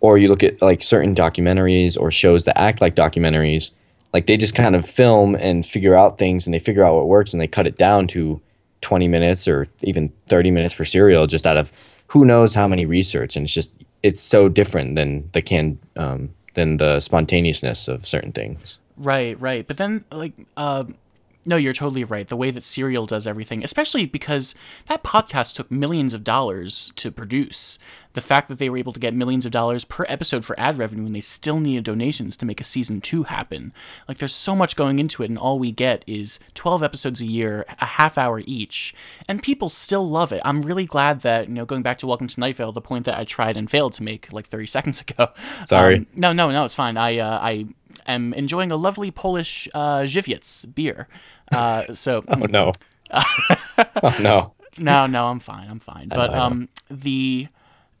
or 0.00 0.18
you 0.18 0.28
look 0.28 0.42
at 0.42 0.60
like 0.60 0.82
certain 0.82 1.14
documentaries 1.14 1.98
or 1.98 2.10
shows 2.10 2.44
that 2.44 2.58
act 2.58 2.80
like 2.80 2.94
documentaries 2.94 3.70
like 4.12 4.26
they 4.26 4.36
just 4.36 4.54
kind 4.54 4.76
of 4.76 4.86
film 4.86 5.34
and 5.34 5.64
figure 5.64 5.94
out 5.94 6.18
things 6.18 6.46
and 6.46 6.52
they 6.52 6.58
figure 6.58 6.84
out 6.84 6.94
what 6.94 7.08
works 7.08 7.32
and 7.32 7.40
they 7.40 7.46
cut 7.46 7.66
it 7.66 7.78
down 7.78 8.06
to 8.06 8.40
20 8.82 9.08
minutes 9.08 9.48
or 9.48 9.66
even 9.82 10.12
30 10.28 10.50
minutes 10.50 10.74
for 10.74 10.84
serial 10.84 11.26
just 11.26 11.46
out 11.46 11.56
of 11.56 11.72
who 12.08 12.26
knows 12.26 12.52
how 12.52 12.68
many 12.68 12.84
research. 12.84 13.36
And 13.36 13.44
it's 13.44 13.54
just 13.54 13.72
it's 14.02 14.20
so 14.20 14.48
different 14.48 14.96
than 14.96 15.28
the 15.32 15.40
can 15.40 15.78
um, 15.96 16.28
than 16.54 16.76
the 16.76 17.00
spontaneousness 17.00 17.88
of 17.88 18.06
certain 18.06 18.32
things. 18.32 18.78
Right 18.98 19.40
right. 19.40 19.66
But 19.66 19.78
then 19.78 20.04
like 20.12 20.34
uh, 20.56 20.84
no, 21.44 21.56
you're 21.56 21.72
totally 21.72 22.04
right. 22.04 22.28
The 22.28 22.36
way 22.36 22.50
that 22.50 22.62
Serial 22.62 23.06
does 23.06 23.26
everything, 23.26 23.64
especially 23.64 24.06
because 24.06 24.54
that 24.86 25.02
podcast 25.02 25.54
took 25.54 25.70
millions 25.70 26.14
of 26.14 26.22
dollars 26.22 26.92
to 26.96 27.10
produce. 27.10 27.78
The 28.12 28.20
fact 28.20 28.48
that 28.48 28.58
they 28.58 28.68
were 28.68 28.76
able 28.76 28.92
to 28.92 29.00
get 29.00 29.14
millions 29.14 29.46
of 29.46 29.52
dollars 29.52 29.84
per 29.84 30.04
episode 30.08 30.44
for 30.44 30.58
ad 30.60 30.78
revenue 30.78 31.06
and 31.06 31.16
they 31.16 31.20
still 31.20 31.58
needed 31.58 31.84
donations 31.84 32.36
to 32.36 32.46
make 32.46 32.60
a 32.60 32.64
season 32.64 33.00
two 33.00 33.24
happen. 33.24 33.72
Like, 34.06 34.18
there's 34.18 34.34
so 34.34 34.54
much 34.54 34.76
going 34.76 34.98
into 34.98 35.22
it, 35.22 35.30
and 35.30 35.38
all 35.38 35.58
we 35.58 35.72
get 35.72 36.04
is 36.06 36.38
12 36.54 36.82
episodes 36.82 37.20
a 37.20 37.26
year, 37.26 37.64
a 37.80 37.86
half 37.86 38.18
hour 38.18 38.42
each, 38.46 38.94
and 39.26 39.42
people 39.42 39.68
still 39.68 40.08
love 40.08 40.32
it. 40.32 40.42
I'm 40.44 40.62
really 40.62 40.84
glad 40.84 41.22
that, 41.22 41.48
you 41.48 41.54
know, 41.54 41.64
going 41.64 41.82
back 41.82 41.98
to 41.98 42.06
Welcome 42.06 42.28
to 42.28 42.40
Night 42.40 42.56
Vale, 42.56 42.72
the 42.72 42.80
point 42.80 43.06
that 43.06 43.18
I 43.18 43.24
tried 43.24 43.56
and 43.56 43.70
failed 43.70 43.94
to 43.94 44.02
make 44.02 44.32
like 44.32 44.46
30 44.46 44.66
seconds 44.68 45.00
ago. 45.00 45.28
Sorry. 45.64 45.96
Um, 45.96 46.06
no, 46.14 46.32
no, 46.32 46.50
no, 46.50 46.64
it's 46.64 46.74
fine. 46.74 46.96
I, 46.96 47.18
uh, 47.18 47.38
I 47.40 47.66
am 48.06 48.32
enjoying 48.34 48.72
a 48.72 48.76
lovely 48.76 49.10
Polish 49.10 49.68
uh, 49.74 50.00
Żywiec 50.00 50.74
beer. 50.74 51.06
Uh, 51.50 51.82
so 51.82 52.24
oh 52.28 52.46
no, 52.46 52.72
oh 53.12 54.16
no, 54.20 54.54
no, 54.78 55.06
no, 55.06 55.26
I'm 55.26 55.40
fine, 55.40 55.68
I'm 55.68 55.80
fine. 55.80 56.08
But 56.08 56.34
um, 56.34 56.68
the 56.90 57.48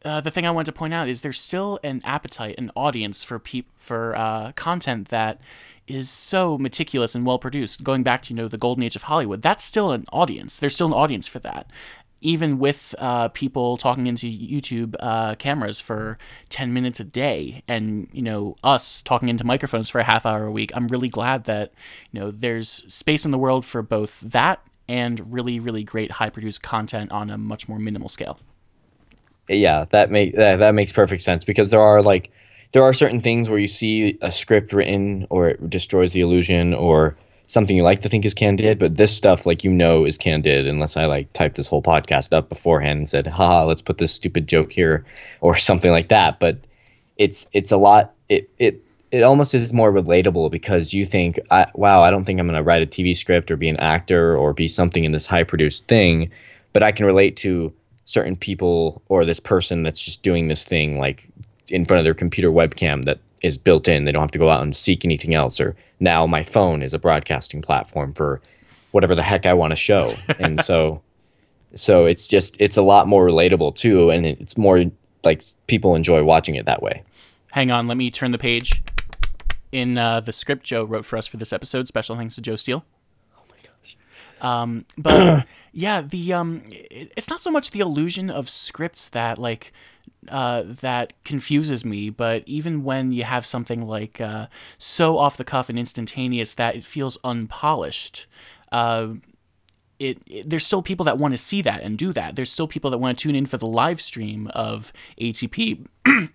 uh, 0.04 0.20
the 0.20 0.30
thing 0.30 0.46
I 0.46 0.50
want 0.50 0.66
to 0.66 0.72
point 0.72 0.94
out 0.94 1.08
is 1.08 1.20
there's 1.20 1.40
still 1.40 1.78
an 1.84 2.00
appetite, 2.04 2.56
an 2.58 2.70
audience 2.74 3.22
for 3.22 3.38
peop- 3.38 3.70
for 3.76 4.16
uh, 4.16 4.52
content 4.52 5.08
that 5.08 5.40
is 5.86 6.08
so 6.08 6.58
meticulous 6.58 7.14
and 7.14 7.26
well 7.26 7.38
produced. 7.38 7.84
Going 7.84 8.02
back 8.02 8.22
to 8.22 8.34
you 8.34 8.36
know 8.36 8.48
the 8.48 8.58
golden 8.58 8.82
age 8.82 8.96
of 8.96 9.04
Hollywood, 9.04 9.42
that's 9.42 9.62
still 9.62 9.92
an 9.92 10.04
audience. 10.12 10.58
There's 10.58 10.74
still 10.74 10.88
an 10.88 10.92
audience 10.92 11.28
for 11.28 11.38
that, 11.40 11.70
even 12.22 12.58
with 12.58 12.94
uh, 12.98 13.28
people 13.28 13.76
talking 13.76 14.06
into 14.06 14.26
YouTube 14.26 14.94
uh, 15.00 15.34
cameras 15.34 15.80
for 15.80 16.18
10 16.48 16.72
minutes 16.72 17.00
a 17.00 17.04
day 17.04 17.62
and, 17.68 18.08
you 18.12 18.22
know, 18.22 18.56
us 18.62 19.02
talking 19.02 19.28
into 19.28 19.44
microphones 19.44 19.90
for 19.90 19.98
a 19.98 20.04
half 20.04 20.24
hour 20.24 20.44
a 20.44 20.50
week, 20.50 20.72
I'm 20.74 20.86
really 20.88 21.08
glad 21.08 21.44
that, 21.44 21.72
you 22.10 22.20
know, 22.20 22.30
there's 22.30 22.68
space 22.92 23.24
in 23.24 23.30
the 23.30 23.38
world 23.38 23.64
for 23.64 23.82
both 23.82 24.20
that 24.20 24.64
and 24.88 25.32
really, 25.32 25.60
really 25.60 25.84
great 25.84 26.12
high 26.12 26.30
produced 26.30 26.62
content 26.62 27.10
on 27.12 27.30
a 27.30 27.38
much 27.38 27.68
more 27.68 27.78
minimal 27.78 28.08
scale. 28.08 28.38
Yeah, 29.48 29.86
that 29.90 30.10
make 30.10 30.36
that, 30.36 30.56
that 30.56 30.74
makes 30.74 30.92
perfect 30.92 31.22
sense 31.22 31.44
because 31.44 31.70
there 31.70 31.80
are 31.80 32.02
like 32.02 32.30
there 32.72 32.82
are 32.82 32.92
certain 32.92 33.20
things 33.20 33.50
where 33.50 33.58
you 33.58 33.66
see 33.66 34.18
a 34.22 34.30
script 34.32 34.72
written 34.72 35.26
or 35.30 35.50
it 35.50 35.70
destroys 35.70 36.12
the 36.12 36.20
illusion 36.20 36.74
or 36.74 37.16
something 37.52 37.76
you 37.76 37.82
like 37.82 38.00
to 38.00 38.08
think 38.08 38.24
is 38.24 38.34
candid, 38.34 38.78
but 38.78 38.96
this 38.96 39.14
stuff, 39.14 39.46
like 39.46 39.62
you 39.62 39.70
know, 39.70 40.04
is 40.04 40.16
candid 40.16 40.66
unless 40.66 40.96
I 40.96 41.04
like 41.04 41.32
typed 41.32 41.56
this 41.56 41.68
whole 41.68 41.82
podcast 41.82 42.32
up 42.32 42.48
beforehand 42.48 42.98
and 42.98 43.08
said, 43.08 43.26
haha, 43.26 43.64
let's 43.64 43.82
put 43.82 43.98
this 43.98 44.12
stupid 44.12 44.48
joke 44.48 44.72
here 44.72 45.04
or 45.40 45.56
something 45.68 45.90
like 45.90 46.08
that. 46.08 46.40
But 46.40 46.58
it's 47.16 47.46
it's 47.52 47.70
a 47.70 47.76
lot 47.76 48.14
it 48.28 48.50
it 48.58 48.82
it 49.10 49.22
almost 49.22 49.54
is 49.54 49.74
more 49.74 49.92
relatable 49.92 50.50
because 50.50 50.94
you 50.94 51.04
think, 51.04 51.38
I, 51.50 51.66
wow, 51.74 52.00
I 52.00 52.10
don't 52.10 52.24
think 52.24 52.40
I'm 52.40 52.46
gonna 52.46 52.62
write 52.62 52.82
a 52.82 52.86
TV 52.86 53.14
script 53.14 53.50
or 53.50 53.58
be 53.58 53.68
an 53.68 53.76
actor 53.76 54.36
or 54.36 54.54
be 54.54 54.66
something 54.66 55.04
in 55.04 55.12
this 55.12 55.26
high 55.26 55.44
produced 55.44 55.86
thing, 55.86 56.30
but 56.72 56.82
I 56.82 56.92
can 56.92 57.04
relate 57.04 57.36
to 57.38 57.72
certain 58.06 58.34
people 58.34 59.02
or 59.08 59.24
this 59.24 59.40
person 59.40 59.82
that's 59.82 60.02
just 60.02 60.22
doing 60.22 60.48
this 60.48 60.64
thing 60.64 60.98
like 60.98 61.30
in 61.68 61.84
front 61.84 61.98
of 61.98 62.04
their 62.04 62.14
computer 62.14 62.50
webcam 62.50 63.04
that 63.04 63.20
is 63.42 63.58
built 63.58 63.88
in. 63.88 64.04
They 64.04 64.12
don't 64.12 64.22
have 64.22 64.30
to 64.32 64.38
go 64.38 64.50
out 64.50 64.62
and 64.62 64.74
seek 64.74 65.04
anything 65.04 65.34
else. 65.34 65.60
Or 65.60 65.76
now 66.00 66.26
my 66.26 66.42
phone 66.42 66.82
is 66.82 66.94
a 66.94 66.98
broadcasting 66.98 67.62
platform 67.62 68.14
for 68.14 68.40
whatever 68.92 69.14
the 69.14 69.22
heck 69.22 69.46
I 69.46 69.54
want 69.54 69.72
to 69.72 69.76
show. 69.76 70.14
and 70.38 70.60
so, 70.60 71.02
so 71.74 72.06
it's 72.06 72.28
just 72.28 72.60
it's 72.60 72.76
a 72.76 72.82
lot 72.82 73.08
more 73.08 73.26
relatable 73.26 73.74
too, 73.74 74.10
and 74.10 74.24
it's 74.24 74.56
more 74.56 74.84
like 75.24 75.42
people 75.66 75.94
enjoy 75.94 76.22
watching 76.22 76.54
it 76.54 76.66
that 76.66 76.82
way. 76.82 77.02
Hang 77.50 77.70
on, 77.70 77.86
let 77.86 77.96
me 77.96 78.10
turn 78.10 78.30
the 78.30 78.38
page. 78.38 78.82
In 79.72 79.96
uh, 79.96 80.20
the 80.20 80.32
script 80.32 80.64
Joe 80.64 80.84
wrote 80.84 81.06
for 81.06 81.16
us 81.16 81.26
for 81.26 81.38
this 81.38 81.52
episode, 81.52 81.88
special 81.88 82.14
thanks 82.16 82.34
to 82.34 82.42
Joe 82.42 82.56
Steele. 82.56 82.84
Oh 83.38 83.42
my 83.48 83.56
gosh. 83.62 83.96
Um, 84.42 84.84
but 84.98 85.46
yeah, 85.72 86.02
the 86.02 86.32
um, 86.34 86.62
it's 86.68 87.30
not 87.30 87.40
so 87.40 87.50
much 87.50 87.70
the 87.70 87.80
illusion 87.80 88.28
of 88.28 88.50
scripts 88.50 89.08
that 89.10 89.38
like 89.38 89.72
uh, 90.28 90.62
that 90.66 91.12
confuses 91.24 91.84
me. 91.84 92.10
But 92.10 92.42
even 92.46 92.84
when 92.84 93.12
you 93.12 93.24
have 93.24 93.44
something 93.44 93.86
like 93.86 94.20
uh, 94.20 94.46
so 94.78 95.18
off 95.18 95.36
the 95.36 95.44
cuff 95.44 95.68
and 95.68 95.78
instantaneous 95.78 96.54
that 96.54 96.76
it 96.76 96.84
feels 96.84 97.18
unpolished, 97.24 98.26
uh, 98.70 99.14
it, 99.98 100.18
it, 100.26 100.48
there's 100.48 100.66
still 100.66 100.82
people 100.82 101.04
that 101.04 101.18
want 101.18 101.34
to 101.34 101.38
see 101.38 101.62
that 101.62 101.82
and 101.82 101.98
do 101.98 102.12
that. 102.12 102.36
There's 102.36 102.50
still 102.50 102.68
people 102.68 102.90
that 102.90 102.98
want 102.98 103.18
to 103.18 103.22
tune 103.22 103.34
in 103.34 103.46
for 103.46 103.56
the 103.56 103.66
live 103.66 104.00
stream 104.00 104.48
of 104.54 104.92
ATP. 105.20 105.86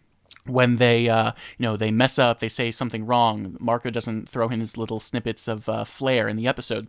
when 0.45 0.77
they 0.77 1.09
uh, 1.09 1.33
you 1.57 1.63
know 1.63 1.75
they 1.75 1.91
mess 1.91 2.17
up 2.17 2.39
they 2.39 2.47
say 2.47 2.71
something 2.71 3.05
wrong 3.05 3.57
marco 3.59 3.89
doesn't 3.89 4.29
throw 4.29 4.47
in 4.47 4.61
his 4.61 4.77
little 4.77 4.97
snippets 4.97 5.45
of 5.45 5.67
uh, 5.67 5.83
flair 5.83 6.29
in 6.29 6.37
the 6.37 6.47
episode 6.47 6.87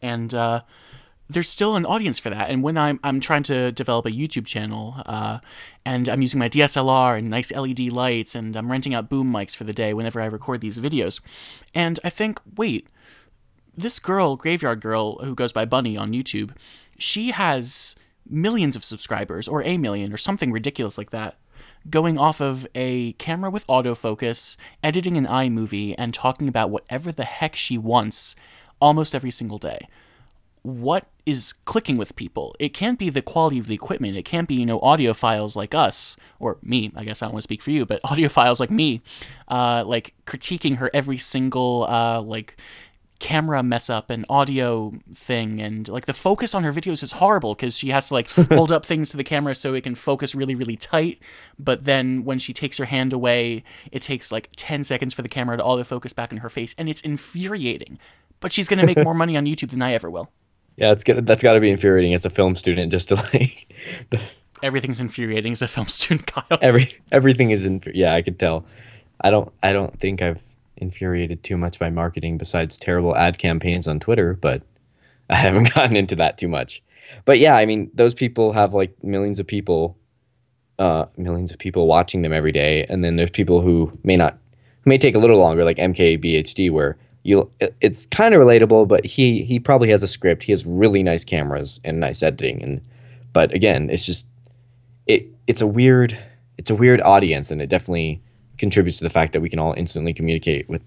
and 0.00 0.32
uh, 0.32 0.60
there's 1.28 1.48
still 1.48 1.74
an 1.74 1.86
audience 1.86 2.18
for 2.18 2.30
that. 2.30 2.50
And 2.50 2.62
when 2.62 2.76
I'm, 2.76 3.00
I'm 3.02 3.18
trying 3.18 3.44
to 3.44 3.72
develop 3.72 4.04
a 4.06 4.10
YouTube 4.10 4.46
channel 4.46 4.96
uh, 5.06 5.38
and 5.84 6.08
I'm 6.08 6.20
using 6.20 6.38
my 6.38 6.48
DSLR 6.48 7.18
and 7.18 7.30
nice 7.30 7.50
LED 7.50 7.80
lights 7.92 8.34
and 8.34 8.54
I'm 8.54 8.70
renting 8.70 8.94
out 8.94 9.08
boom 9.08 9.32
mics 9.32 9.56
for 9.56 9.64
the 9.64 9.72
day 9.72 9.94
whenever 9.94 10.20
I 10.20 10.26
record 10.26 10.60
these 10.60 10.78
videos, 10.78 11.20
and 11.74 11.98
I 12.04 12.10
think, 12.10 12.40
wait, 12.56 12.88
this 13.76 13.98
girl, 13.98 14.36
Graveyard 14.36 14.80
Girl, 14.80 15.16
who 15.24 15.34
goes 15.34 15.52
by 15.52 15.64
Bunny 15.64 15.96
on 15.96 16.12
YouTube, 16.12 16.52
she 16.98 17.30
has 17.30 17.96
millions 18.28 18.76
of 18.76 18.84
subscribers 18.84 19.48
or 19.48 19.62
a 19.62 19.78
million 19.78 20.12
or 20.12 20.16
something 20.16 20.52
ridiculous 20.52 20.96
like 20.96 21.10
that 21.10 21.36
going 21.90 22.18
off 22.18 22.40
of 22.40 22.66
a 22.74 23.12
camera 23.14 23.50
with 23.50 23.66
autofocus, 23.66 24.56
editing 24.82 25.16
an 25.16 25.26
iMovie, 25.26 25.94
and 25.98 26.14
talking 26.14 26.48
about 26.48 26.70
whatever 26.70 27.12
the 27.12 27.24
heck 27.24 27.54
she 27.54 27.76
wants 27.76 28.34
almost 28.80 29.14
every 29.14 29.30
single 29.30 29.58
day 29.58 29.86
what 30.64 31.06
is 31.26 31.52
clicking 31.66 31.98
with 31.98 32.16
people. 32.16 32.56
It 32.58 32.70
can't 32.70 32.98
be 32.98 33.10
the 33.10 33.20
quality 33.20 33.58
of 33.58 33.66
the 33.66 33.74
equipment. 33.74 34.16
It 34.16 34.24
can't 34.24 34.48
be, 34.48 34.54
you 34.54 34.66
know, 34.66 34.80
audiophiles 34.80 35.56
like 35.56 35.74
us, 35.74 36.16
or 36.40 36.56
me, 36.62 36.90
I 36.96 37.04
guess 37.04 37.22
I 37.22 37.26
don't 37.26 37.34
want 37.34 37.42
to 37.42 37.46
speak 37.46 37.62
for 37.62 37.70
you, 37.70 37.84
but 37.84 38.02
audiophiles 38.06 38.60
like 38.60 38.70
me, 38.70 39.02
uh, 39.48 39.84
like 39.86 40.14
critiquing 40.26 40.78
her 40.78 40.90
every 40.92 41.18
single, 41.18 41.86
uh, 41.88 42.20
like, 42.20 42.56
camera 43.20 43.62
mess 43.62 43.88
up 43.88 44.10
and 44.10 44.26
audio 44.28 44.92
thing 45.14 45.60
and 45.60 45.88
like 45.88 46.04
the 46.04 46.12
focus 46.12 46.54
on 46.54 46.64
her 46.64 46.72
videos 46.72 47.02
is 47.02 47.12
horrible 47.12 47.54
because 47.54 47.78
she 47.78 47.88
has 47.88 48.08
to 48.08 48.14
like 48.14 48.28
hold 48.50 48.72
up 48.72 48.84
things 48.84 49.08
to 49.08 49.16
the 49.16 49.24
camera 49.24 49.54
so 49.54 49.72
it 49.72 49.82
can 49.82 49.94
focus 49.94 50.34
really 50.34 50.54
really 50.54 50.76
tight 50.76 51.18
but 51.58 51.84
then 51.84 52.24
when 52.24 52.38
she 52.38 52.52
takes 52.52 52.76
her 52.76 52.84
hand 52.84 53.12
away 53.12 53.62
it 53.92 54.02
takes 54.02 54.32
like 54.32 54.50
10 54.56 54.84
seconds 54.84 55.14
for 55.14 55.22
the 55.22 55.28
camera 55.28 55.56
to 55.56 55.62
auto 55.62 55.84
focus 55.84 56.12
back 56.12 56.32
in 56.32 56.38
her 56.38 56.50
face 56.50 56.74
and 56.76 56.88
it's 56.88 57.00
infuriating 57.00 57.98
but 58.40 58.52
she's 58.52 58.68
going 58.68 58.80
to 58.80 58.84
make 58.84 58.98
more 59.04 59.14
money 59.14 59.36
on 59.36 59.46
youtube 59.46 59.70
than 59.70 59.80
i 59.80 59.92
ever 59.92 60.10
will 60.10 60.28
yeah, 60.76 60.92
it's 60.92 61.04
good. 61.04 61.26
That's 61.26 61.42
got 61.42 61.54
to 61.54 61.60
be 61.60 61.70
infuriating 61.70 62.14
as 62.14 62.24
a 62.24 62.30
film 62.30 62.56
student, 62.56 62.90
just 62.90 63.10
to 63.10 63.14
like. 63.32 63.72
Everything's 64.62 65.00
infuriating 65.00 65.52
as 65.52 65.62
a 65.62 65.68
film 65.68 65.88
student, 65.88 66.26
Kyle. 66.32 66.58
Every 66.60 66.88
everything 67.12 67.50
is 67.50 67.64
in. 67.64 67.80
Yeah, 67.92 68.14
I 68.14 68.22
could 68.22 68.38
tell. 68.38 68.64
I 69.20 69.30
don't. 69.30 69.52
I 69.62 69.72
don't 69.72 69.98
think 70.00 70.22
I've 70.22 70.42
infuriated 70.76 71.42
too 71.42 71.56
much 71.56 71.78
by 71.78 71.90
marketing 71.90 72.38
besides 72.38 72.76
terrible 72.76 73.16
ad 73.16 73.38
campaigns 73.38 73.86
on 73.86 74.00
Twitter, 74.00 74.34
but 74.34 74.62
I 75.30 75.36
haven't 75.36 75.74
gotten 75.74 75.96
into 75.96 76.16
that 76.16 76.38
too 76.38 76.48
much. 76.48 76.82
But 77.24 77.38
yeah, 77.38 77.56
I 77.56 77.66
mean, 77.66 77.90
those 77.94 78.14
people 78.14 78.52
have 78.52 78.74
like 78.74 79.02
millions 79.02 79.38
of 79.38 79.46
people 79.46 79.96
uh, 80.78 81.06
millions 81.16 81.52
of 81.52 81.58
people 81.58 81.86
watching 81.86 82.22
them 82.22 82.32
every 82.32 82.52
day, 82.52 82.84
and 82.88 83.04
then 83.04 83.16
there's 83.16 83.30
people 83.30 83.60
who 83.60 83.96
may 84.02 84.16
not 84.16 84.38
may 84.84 84.98
take 84.98 85.14
a 85.14 85.18
little 85.18 85.38
longer, 85.38 85.64
like 85.64 85.76
MKBHD, 85.76 86.70
where 86.70 86.96
you 87.24 87.50
it's 87.80 88.06
kind 88.06 88.34
of 88.34 88.40
relatable, 88.40 88.86
but 88.86 89.04
he 89.04 89.42
he 89.42 89.58
probably 89.58 89.90
has 89.90 90.02
a 90.02 90.08
script. 90.08 90.44
He 90.44 90.52
has 90.52 90.64
really 90.64 91.02
nice 91.02 91.24
cameras 91.24 91.80
and 91.82 91.98
nice 91.98 92.22
editing, 92.22 92.62
and 92.62 92.80
but 93.32 93.52
again, 93.52 93.90
it's 93.90 94.06
just 94.06 94.28
it 95.06 95.26
it's 95.46 95.62
a 95.62 95.66
weird 95.66 96.16
it's 96.58 96.70
a 96.70 96.74
weird 96.74 97.00
audience, 97.00 97.50
and 97.50 97.60
it 97.60 97.68
definitely 97.68 98.22
contributes 98.58 98.98
to 98.98 99.04
the 99.04 99.10
fact 99.10 99.32
that 99.32 99.40
we 99.40 99.48
can 99.48 99.58
all 99.58 99.72
instantly 99.76 100.12
communicate 100.12 100.68
with. 100.68 100.82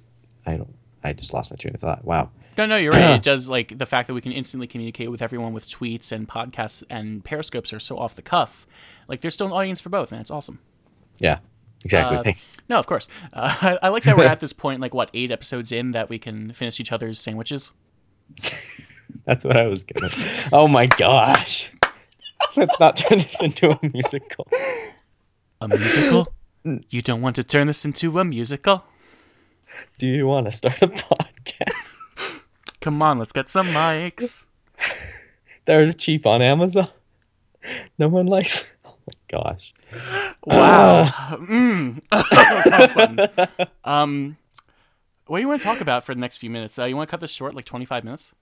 I 0.46 0.58
don't. 0.58 0.74
I 1.04 1.14
just 1.14 1.34
lost 1.34 1.52
my 1.52 1.58
train 1.58 1.74
of 1.74 1.82
thought. 1.82 2.06
Wow. 2.06 2.30
No, 2.58 2.66
no, 2.66 2.78
you're 2.78 2.92
right. 2.92 3.16
It 3.18 3.24
does 3.24 3.50
like 3.50 3.78
the 3.78 3.86
fact 3.86 4.08
that 4.08 4.14
we 4.14 4.22
can 4.22 4.32
instantly 4.32 4.68
communicate 4.68 5.10
with 5.10 5.22
everyone 5.22 5.54
with 5.54 5.68
tweets 5.68 6.12
and 6.12 6.28
podcasts 6.28 6.84
and 6.90 7.24
periscopes 7.24 7.74
are 7.74 7.80
so 7.80 7.98
off 7.98 8.16
the 8.16 8.22
cuff. 8.22 8.68
Like 9.08 9.22
there's 9.22 9.34
still 9.34 9.48
an 9.48 9.54
audience 9.54 9.80
for 9.80 9.90
both, 9.90 10.12
and 10.12 10.22
it's 10.22 10.32
awesome. 10.32 10.60
Yeah. 11.18 11.40
Exactly. 11.84 12.18
Uh, 12.18 12.24
Thanks. 12.24 12.50
No, 12.70 12.80
of 12.80 12.88
course. 12.88 13.08
Uh, 13.34 13.56
I, 13.62 13.80
I 13.84 13.88
like 13.90 14.04
that 14.04 14.18
we're 14.18 14.26
at 14.26 14.40
this 14.40 14.54
point, 14.54 14.82
like 14.82 14.94
what 14.94 15.10
eight 15.14 15.32
episodes 15.32 15.72
in, 15.72 15.92
that 15.92 16.10
we 16.10 16.20
can 16.20 16.52
finish 16.54 16.80
each 16.80 16.92
other's 16.92 17.20
sandwiches. 17.20 17.72
That's 19.26 19.44
what 19.46 19.58
I 19.60 19.68
was 19.68 19.84
gonna. 19.84 20.12
Oh 20.52 20.68
my 20.68 20.86
gosh. 20.86 21.72
Let's 22.56 22.80
not 22.80 22.96
turn 22.96 23.20
this 23.20 23.42
into 23.42 23.72
a 23.72 23.80
musical. 23.82 24.48
A 25.62 25.68
musical? 25.68 26.34
you 26.90 27.02
don't 27.02 27.22
want 27.22 27.36
to 27.38 27.44
turn 27.44 27.68
this 27.68 27.86
into 27.86 28.20
a 28.20 28.26
musical? 28.26 28.84
Do 29.98 30.08
you 30.08 30.28
want 30.28 30.46
to 30.48 30.52
start 30.52 30.82
a 30.82 30.88
podcast? 30.88 32.42
Come 32.82 33.02
on, 33.02 33.20
let's 33.20 33.32
get 33.32 33.50
some 33.50 33.68
mics. 33.68 34.46
They're 35.66 35.92
cheap 35.92 36.26
on 36.26 36.42
Amazon. 36.42 36.88
No 37.98 38.08
one 38.08 38.28
likes. 38.28 38.76
Gosh. 39.30 39.74
Wow. 40.46 41.10
mm. 41.34 42.02
um, 43.84 44.38
what 45.26 45.38
do 45.38 45.42
you 45.42 45.48
want 45.48 45.62
to 45.62 45.68
talk 45.68 45.82
about 45.82 46.04
for 46.06 46.14
the 46.16 46.22
next 46.22 46.38
few 46.38 46.50
minutes? 46.50 46.80
Uh, 46.80 46.86
you 46.86 46.96
want 46.96 47.10
to 47.10 47.12
cut 47.12 47.20
this 47.20 47.32
short, 47.32 47.54
like 47.54 47.66
25 47.66 48.04
minutes? 48.04 48.34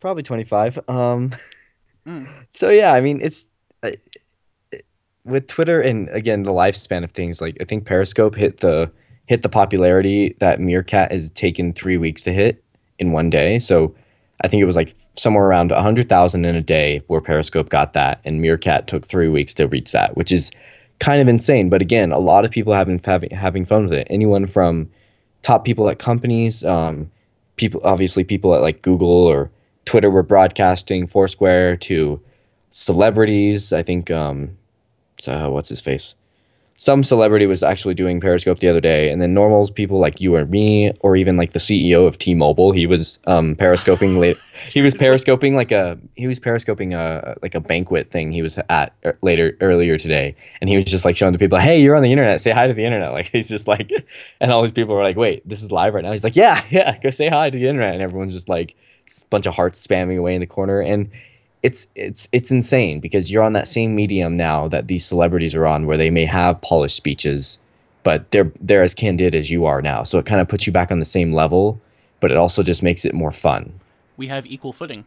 Probably 0.00 0.22
25. 0.22 0.78
Um, 0.88 1.32
So 2.50 2.70
yeah, 2.70 2.92
I 2.94 3.00
mean, 3.00 3.20
it's 3.22 3.46
uh, 3.82 3.92
with 5.24 5.46
Twitter 5.46 5.80
and 5.80 6.08
again 6.08 6.42
the 6.42 6.50
lifespan 6.50 7.04
of 7.04 7.12
things. 7.12 7.40
Like 7.40 7.56
I 7.60 7.64
think 7.64 7.84
Periscope 7.86 8.34
hit 8.34 8.60
the 8.60 8.90
hit 9.26 9.42
the 9.42 9.48
popularity 9.48 10.34
that 10.40 10.60
Meerkat 10.60 11.12
has 11.12 11.30
taken 11.30 11.72
three 11.72 11.96
weeks 11.96 12.22
to 12.22 12.32
hit 12.32 12.64
in 12.98 13.12
one 13.12 13.30
day. 13.30 13.58
So 13.58 13.94
I 14.42 14.48
think 14.48 14.60
it 14.60 14.66
was 14.66 14.76
like 14.76 14.94
somewhere 15.16 15.44
around 15.44 15.70
100,000 15.70 16.44
in 16.44 16.56
a 16.56 16.60
day 16.60 17.02
where 17.06 17.20
Periscope 17.20 17.68
got 17.68 17.92
that, 17.92 18.20
and 18.24 18.40
Meerkat 18.40 18.88
took 18.88 19.06
three 19.06 19.28
weeks 19.28 19.54
to 19.54 19.68
reach 19.68 19.92
that, 19.92 20.16
which 20.16 20.32
is 20.32 20.50
kind 20.98 21.20
of 21.20 21.28
insane. 21.28 21.68
But 21.68 21.82
again, 21.82 22.12
a 22.12 22.18
lot 22.18 22.44
of 22.44 22.50
people 22.50 22.72
been 22.84 23.00
having, 23.04 23.30
having 23.30 23.64
fun 23.64 23.84
with 23.84 23.92
it. 23.92 24.06
Anyone 24.10 24.46
from 24.46 24.90
top 25.42 25.64
people 25.64 25.88
at 25.88 25.98
companies, 25.98 26.64
um, 26.64 27.10
people 27.56 27.80
obviously 27.84 28.24
people 28.24 28.54
at 28.54 28.62
like 28.62 28.82
Google 28.82 29.08
or 29.08 29.50
Twitter 29.84 30.10
were 30.10 30.22
broadcasting 30.22 31.06
Foursquare 31.06 31.76
to 31.76 32.20
celebrities. 32.70 33.72
I 33.72 33.82
think 33.82 34.10
um, 34.10 34.56
so 35.20 35.50
what's 35.50 35.68
his 35.68 35.80
face? 35.80 36.14
Some 36.82 37.04
celebrity 37.04 37.46
was 37.46 37.62
actually 37.62 37.94
doing 37.94 38.20
Periscope 38.20 38.58
the 38.58 38.66
other 38.66 38.80
day, 38.80 39.08
and 39.12 39.22
then 39.22 39.32
normals 39.32 39.70
people 39.70 40.00
like 40.00 40.20
you 40.20 40.34
or 40.34 40.44
me, 40.46 40.90
or 40.98 41.14
even 41.14 41.36
like 41.36 41.52
the 41.52 41.60
CEO 41.60 42.08
of 42.08 42.18
T-Mobile, 42.18 42.72
he 42.72 42.88
was 42.88 43.20
um, 43.28 43.54
periscoping 43.54 44.18
late. 44.18 44.36
He 44.72 44.82
was 44.82 44.92
periscoping 44.94 45.54
like 45.54 45.70
a 45.70 45.98
he 46.16 46.26
was 46.26 46.40
periscoping 46.40 46.92
a 46.92 47.36
like 47.40 47.54
a 47.54 47.60
banquet 47.60 48.10
thing 48.10 48.32
he 48.32 48.42
was 48.42 48.58
at 48.68 48.92
er, 49.04 49.16
later 49.22 49.56
earlier 49.60 49.96
today, 49.96 50.34
and 50.60 50.68
he 50.68 50.74
was 50.74 50.84
just 50.84 51.04
like 51.04 51.16
showing 51.16 51.32
the 51.32 51.38
people, 51.38 51.58
"Hey, 51.58 51.80
you're 51.80 51.94
on 51.94 52.02
the 52.02 52.10
internet. 52.10 52.40
Say 52.40 52.50
hi 52.50 52.66
to 52.66 52.74
the 52.74 52.84
internet." 52.84 53.12
Like 53.18 53.30
he's 53.30 53.48
just 53.48 53.68
like, 53.68 53.90
and 54.40 54.50
all 54.50 54.60
these 54.62 54.72
people 54.72 54.96
were 54.96 55.04
like, 55.04 55.16
"Wait, 55.16 55.48
this 55.48 55.62
is 55.62 55.70
live 55.70 55.94
right 55.94 56.04
now." 56.04 56.10
He's 56.10 56.24
like, 56.24 56.36
"Yeah, 56.36 56.60
yeah, 56.70 56.98
go 56.98 57.10
say 57.10 57.28
hi 57.28 57.48
to 57.48 57.56
the 57.56 57.68
internet," 57.68 57.94
and 57.94 58.02
everyone's 58.02 58.34
just 58.34 58.48
like, 58.48 58.74
a 59.06 59.26
bunch 59.30 59.46
of 59.46 59.54
hearts 59.54 59.84
spamming 59.86 60.18
away 60.18 60.34
in 60.34 60.40
the 60.40 60.46
corner, 60.48 60.80
and 60.80 61.10
it's 61.62 61.86
it's 61.94 62.28
it's 62.32 62.50
insane 62.50 62.98
because 63.00 63.30
you're 63.30 63.42
on 63.42 63.52
that 63.52 63.68
same 63.68 63.94
medium 63.94 64.36
now 64.36 64.68
that 64.68 64.88
these 64.88 65.04
celebrities 65.04 65.54
are 65.54 65.66
on 65.66 65.86
where 65.86 65.96
they 65.96 66.10
may 66.10 66.24
have 66.24 66.60
polished 66.60 66.96
speeches 66.96 67.58
but 68.02 68.30
they're 68.32 68.50
they're 68.60 68.82
as 68.82 68.94
candid 68.94 69.34
as 69.34 69.50
you 69.50 69.64
are 69.64 69.80
now 69.80 70.02
so 70.02 70.18
it 70.18 70.26
kind 70.26 70.40
of 70.40 70.48
puts 70.48 70.66
you 70.66 70.72
back 70.72 70.90
on 70.90 70.98
the 70.98 71.04
same 71.04 71.32
level 71.32 71.80
but 72.20 72.30
it 72.30 72.36
also 72.36 72.62
just 72.62 72.82
makes 72.82 73.04
it 73.04 73.14
more 73.14 73.32
fun 73.32 73.72
We 74.16 74.26
have 74.28 74.44
equal 74.46 74.72
footing. 74.72 75.04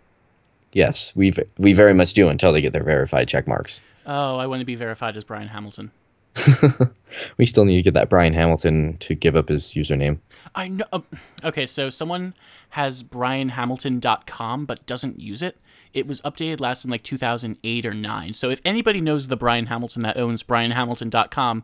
yes 0.73 1.13
we 1.15 1.33
we 1.57 1.73
very 1.73 1.93
much 1.93 2.13
do 2.13 2.29
until 2.29 2.53
they 2.53 2.61
get 2.61 2.71
their 2.73 2.83
verified 2.83 3.27
check 3.27 3.47
marks 3.47 3.81
Oh, 4.07 4.37
I 4.37 4.45
want 4.45 4.59
to 4.59 4.65
be 4.65 4.75
verified 4.75 5.17
as 5.17 5.23
Brian 5.23 5.47
Hamilton. 5.47 5.89
we 7.37 7.45
still 7.47 7.65
need 7.65 7.77
to 7.77 7.81
get 7.81 7.93
that 7.93 8.09
brian 8.09 8.33
hamilton 8.33 8.97
to 8.97 9.15
give 9.15 9.37
up 9.37 9.47
his 9.47 9.67
username 9.69 10.19
I 10.53 10.67
know. 10.67 10.83
um, 10.91 11.05
okay, 11.45 11.65
so 11.65 11.89
someone 11.89 12.33
has 12.71 13.03
brianhamilton.com 13.03 14.65
but 14.65 14.85
doesn't 14.85 15.19
use 15.19 15.41
it. 15.41 15.57
It 15.95 16.05
was 16.05 16.21
updated 16.21 16.59
last 16.59 16.85
in 16.85 16.91
like 16.91 17.03
2008 17.03 17.85
or 17.85 17.93
9. 17.93 18.33
So 18.33 18.49
if 18.49 18.61
anybody 18.65 19.01
knows 19.01 19.27
the 19.27 19.37
Brian 19.37 19.67
Hamilton 19.67 20.03
that 20.03 20.17
owns 20.17 20.43
brianhamilton.com, 20.43 21.63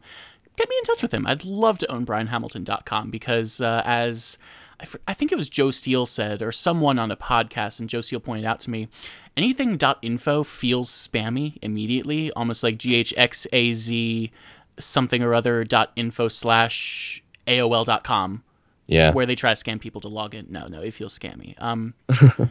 get 0.55 0.69
me 0.69 0.75
in 0.77 0.83
touch 0.85 1.01
with 1.01 1.13
him. 1.13 1.27
I'd 1.27 1.43
love 1.45 1.77
to 1.79 1.91
own 1.91 2.05
brianhamilton.com 2.05 3.11
because 3.11 3.59
uh, 3.61 3.81
as 3.85 4.37
I, 4.79 4.85
fr- 4.85 4.97
I 5.07 5.13
think 5.13 5.31
it 5.31 5.35
was 5.35 5.49
Joe 5.49 5.69
Steele 5.69 6.05
said 6.05 6.41
or 6.41 6.51
someone 6.51 6.97
on 6.97 7.11
a 7.11 7.17
podcast 7.17 7.79
and 7.79 7.89
Joe 7.89 8.01
Steele 8.01 8.21
pointed 8.21 8.45
out 8.45 8.61
to 8.61 8.69
me, 8.69 8.87
anything 9.35 9.77
.info 10.01 10.43
feels 10.43 10.89
spammy 10.89 11.57
immediately, 11.61 12.31
almost 12.31 12.63
like 12.63 12.77
ghxaz 12.77 14.31
something 14.79 15.21
or 15.21 15.33
other 15.33 15.65
.info 15.95 16.27
slash 16.27 17.21
AOL.com 17.47 18.43
yeah 18.87 19.11
where 19.11 19.25
they 19.25 19.35
try 19.35 19.53
to 19.53 19.63
scam 19.63 19.79
people 19.79 20.01
to 20.01 20.07
log 20.07 20.35
in. 20.35 20.47
No, 20.49 20.65
no, 20.67 20.81
it 20.81 20.93
feels 20.93 21.17
scammy. 21.17 21.55
Um, 21.61 21.93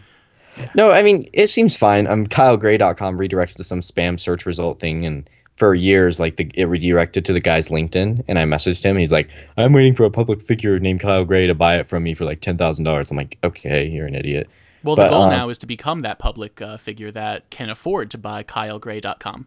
No, 0.74 0.90
I 0.90 1.02
mean 1.02 1.28
it 1.32 1.48
seems 1.48 1.76
fine. 1.76 2.06
Um, 2.06 2.26
KyleGray.com 2.26 3.18
redirects 3.18 3.56
to 3.56 3.64
some 3.64 3.80
spam 3.80 4.18
search 4.18 4.46
result 4.46 4.80
thing, 4.80 5.04
and 5.04 5.28
for 5.56 5.74
years, 5.74 6.18
like 6.18 6.36
the, 6.36 6.50
it 6.54 6.64
redirected 6.64 7.24
to 7.26 7.32
the 7.32 7.40
guy's 7.40 7.68
LinkedIn, 7.68 8.24
and 8.28 8.38
I 8.38 8.44
messaged 8.44 8.82
him. 8.82 8.96
He's 8.96 9.12
like, 9.12 9.28
"I'm 9.56 9.72
waiting 9.72 9.94
for 9.94 10.04
a 10.04 10.10
public 10.10 10.40
figure 10.40 10.78
named 10.78 11.00
Kyle 11.00 11.24
Gray 11.24 11.46
to 11.46 11.54
buy 11.54 11.76
it 11.78 11.88
from 11.88 12.02
me 12.02 12.14
for 12.14 12.24
like 12.24 12.40
ten 12.40 12.56
thousand 12.56 12.84
dollars." 12.84 13.10
I'm 13.10 13.16
like, 13.16 13.38
"Okay, 13.44 13.86
you're 13.86 14.06
an 14.06 14.14
idiot." 14.14 14.48
well, 14.82 14.96
But, 14.96 15.04
the 15.04 15.10
goal 15.10 15.22
um, 15.24 15.30
now 15.30 15.48
is 15.50 15.58
to 15.58 15.66
become 15.66 16.00
that 16.00 16.18
public 16.18 16.60
uh, 16.62 16.76
figure 16.78 17.10
that 17.10 17.50
can 17.50 17.68
afford 17.68 18.10
to 18.12 18.18
buy 18.18 18.42
KyleGray.com. 18.42 19.46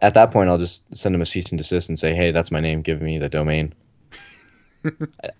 At 0.00 0.14
that 0.14 0.30
point, 0.30 0.48
I'll 0.48 0.58
just 0.58 0.84
send 0.96 1.12
him 1.14 1.20
a 1.22 1.26
cease 1.26 1.50
and 1.50 1.58
desist 1.60 1.88
and 1.88 1.98
say, 1.98 2.14
"Hey, 2.14 2.30
that's 2.30 2.50
my 2.52 2.60
name. 2.60 2.82
Give 2.82 3.02
me 3.02 3.18
the 3.18 3.28
domain." 3.28 3.74
I- 4.84 4.90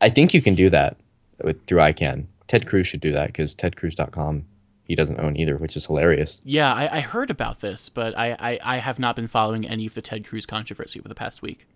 I 0.00 0.08
think 0.08 0.34
you 0.34 0.42
can 0.42 0.54
do 0.54 0.68
that 0.70 0.96
with 1.42 1.64
through 1.66 1.78
ICANN. 1.78 2.26
Ted 2.48 2.66
Cruz 2.66 2.86
should 2.86 3.00
do 3.00 3.12
that 3.12 3.28
because 3.28 3.54
TedCruz.com 3.54 4.44
he 4.92 4.96
doesn't 4.96 5.18
own 5.20 5.38
either, 5.38 5.56
which 5.56 5.74
is 5.74 5.86
hilarious. 5.86 6.42
Yeah, 6.44 6.70
I, 6.70 6.98
I 6.98 7.00
heard 7.00 7.30
about 7.30 7.60
this, 7.62 7.88
but 7.88 8.12
I, 8.14 8.36
I, 8.38 8.58
I 8.62 8.76
have 8.76 8.98
not 8.98 9.16
been 9.16 9.26
following 9.26 9.66
any 9.66 9.86
of 9.86 9.94
the 9.94 10.02
Ted 10.02 10.26
Cruz 10.26 10.44
controversy 10.44 11.00
over 11.00 11.08
the 11.08 11.14
past 11.14 11.40
week. 11.40 11.66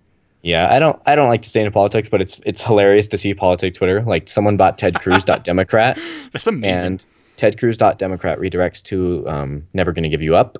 Yeah, 0.42 0.68
I 0.70 0.78
don't 0.78 1.00
I 1.06 1.16
don't 1.16 1.28
like 1.28 1.40
to 1.42 1.48
stay 1.48 1.60
into 1.60 1.70
politics, 1.70 2.10
but 2.10 2.20
it's 2.20 2.42
it's 2.44 2.62
hilarious 2.62 3.08
to 3.08 3.16
see 3.16 3.32
politics 3.32 3.78
Twitter. 3.78 4.02
Like 4.02 4.28
someone 4.28 4.58
bought 4.58 4.76
Ted 4.76 5.00
Cruz.democrat 5.00 5.98
That's 6.32 6.46
amazing. 6.46 6.84
and 6.84 7.06
Ted 7.36 7.58
Cruz.democrat 7.58 8.38
redirects 8.38 8.82
to 8.84 9.26
um, 9.26 9.66
never 9.72 9.92
gonna 9.92 10.10
give 10.10 10.20
you 10.20 10.36
up. 10.36 10.58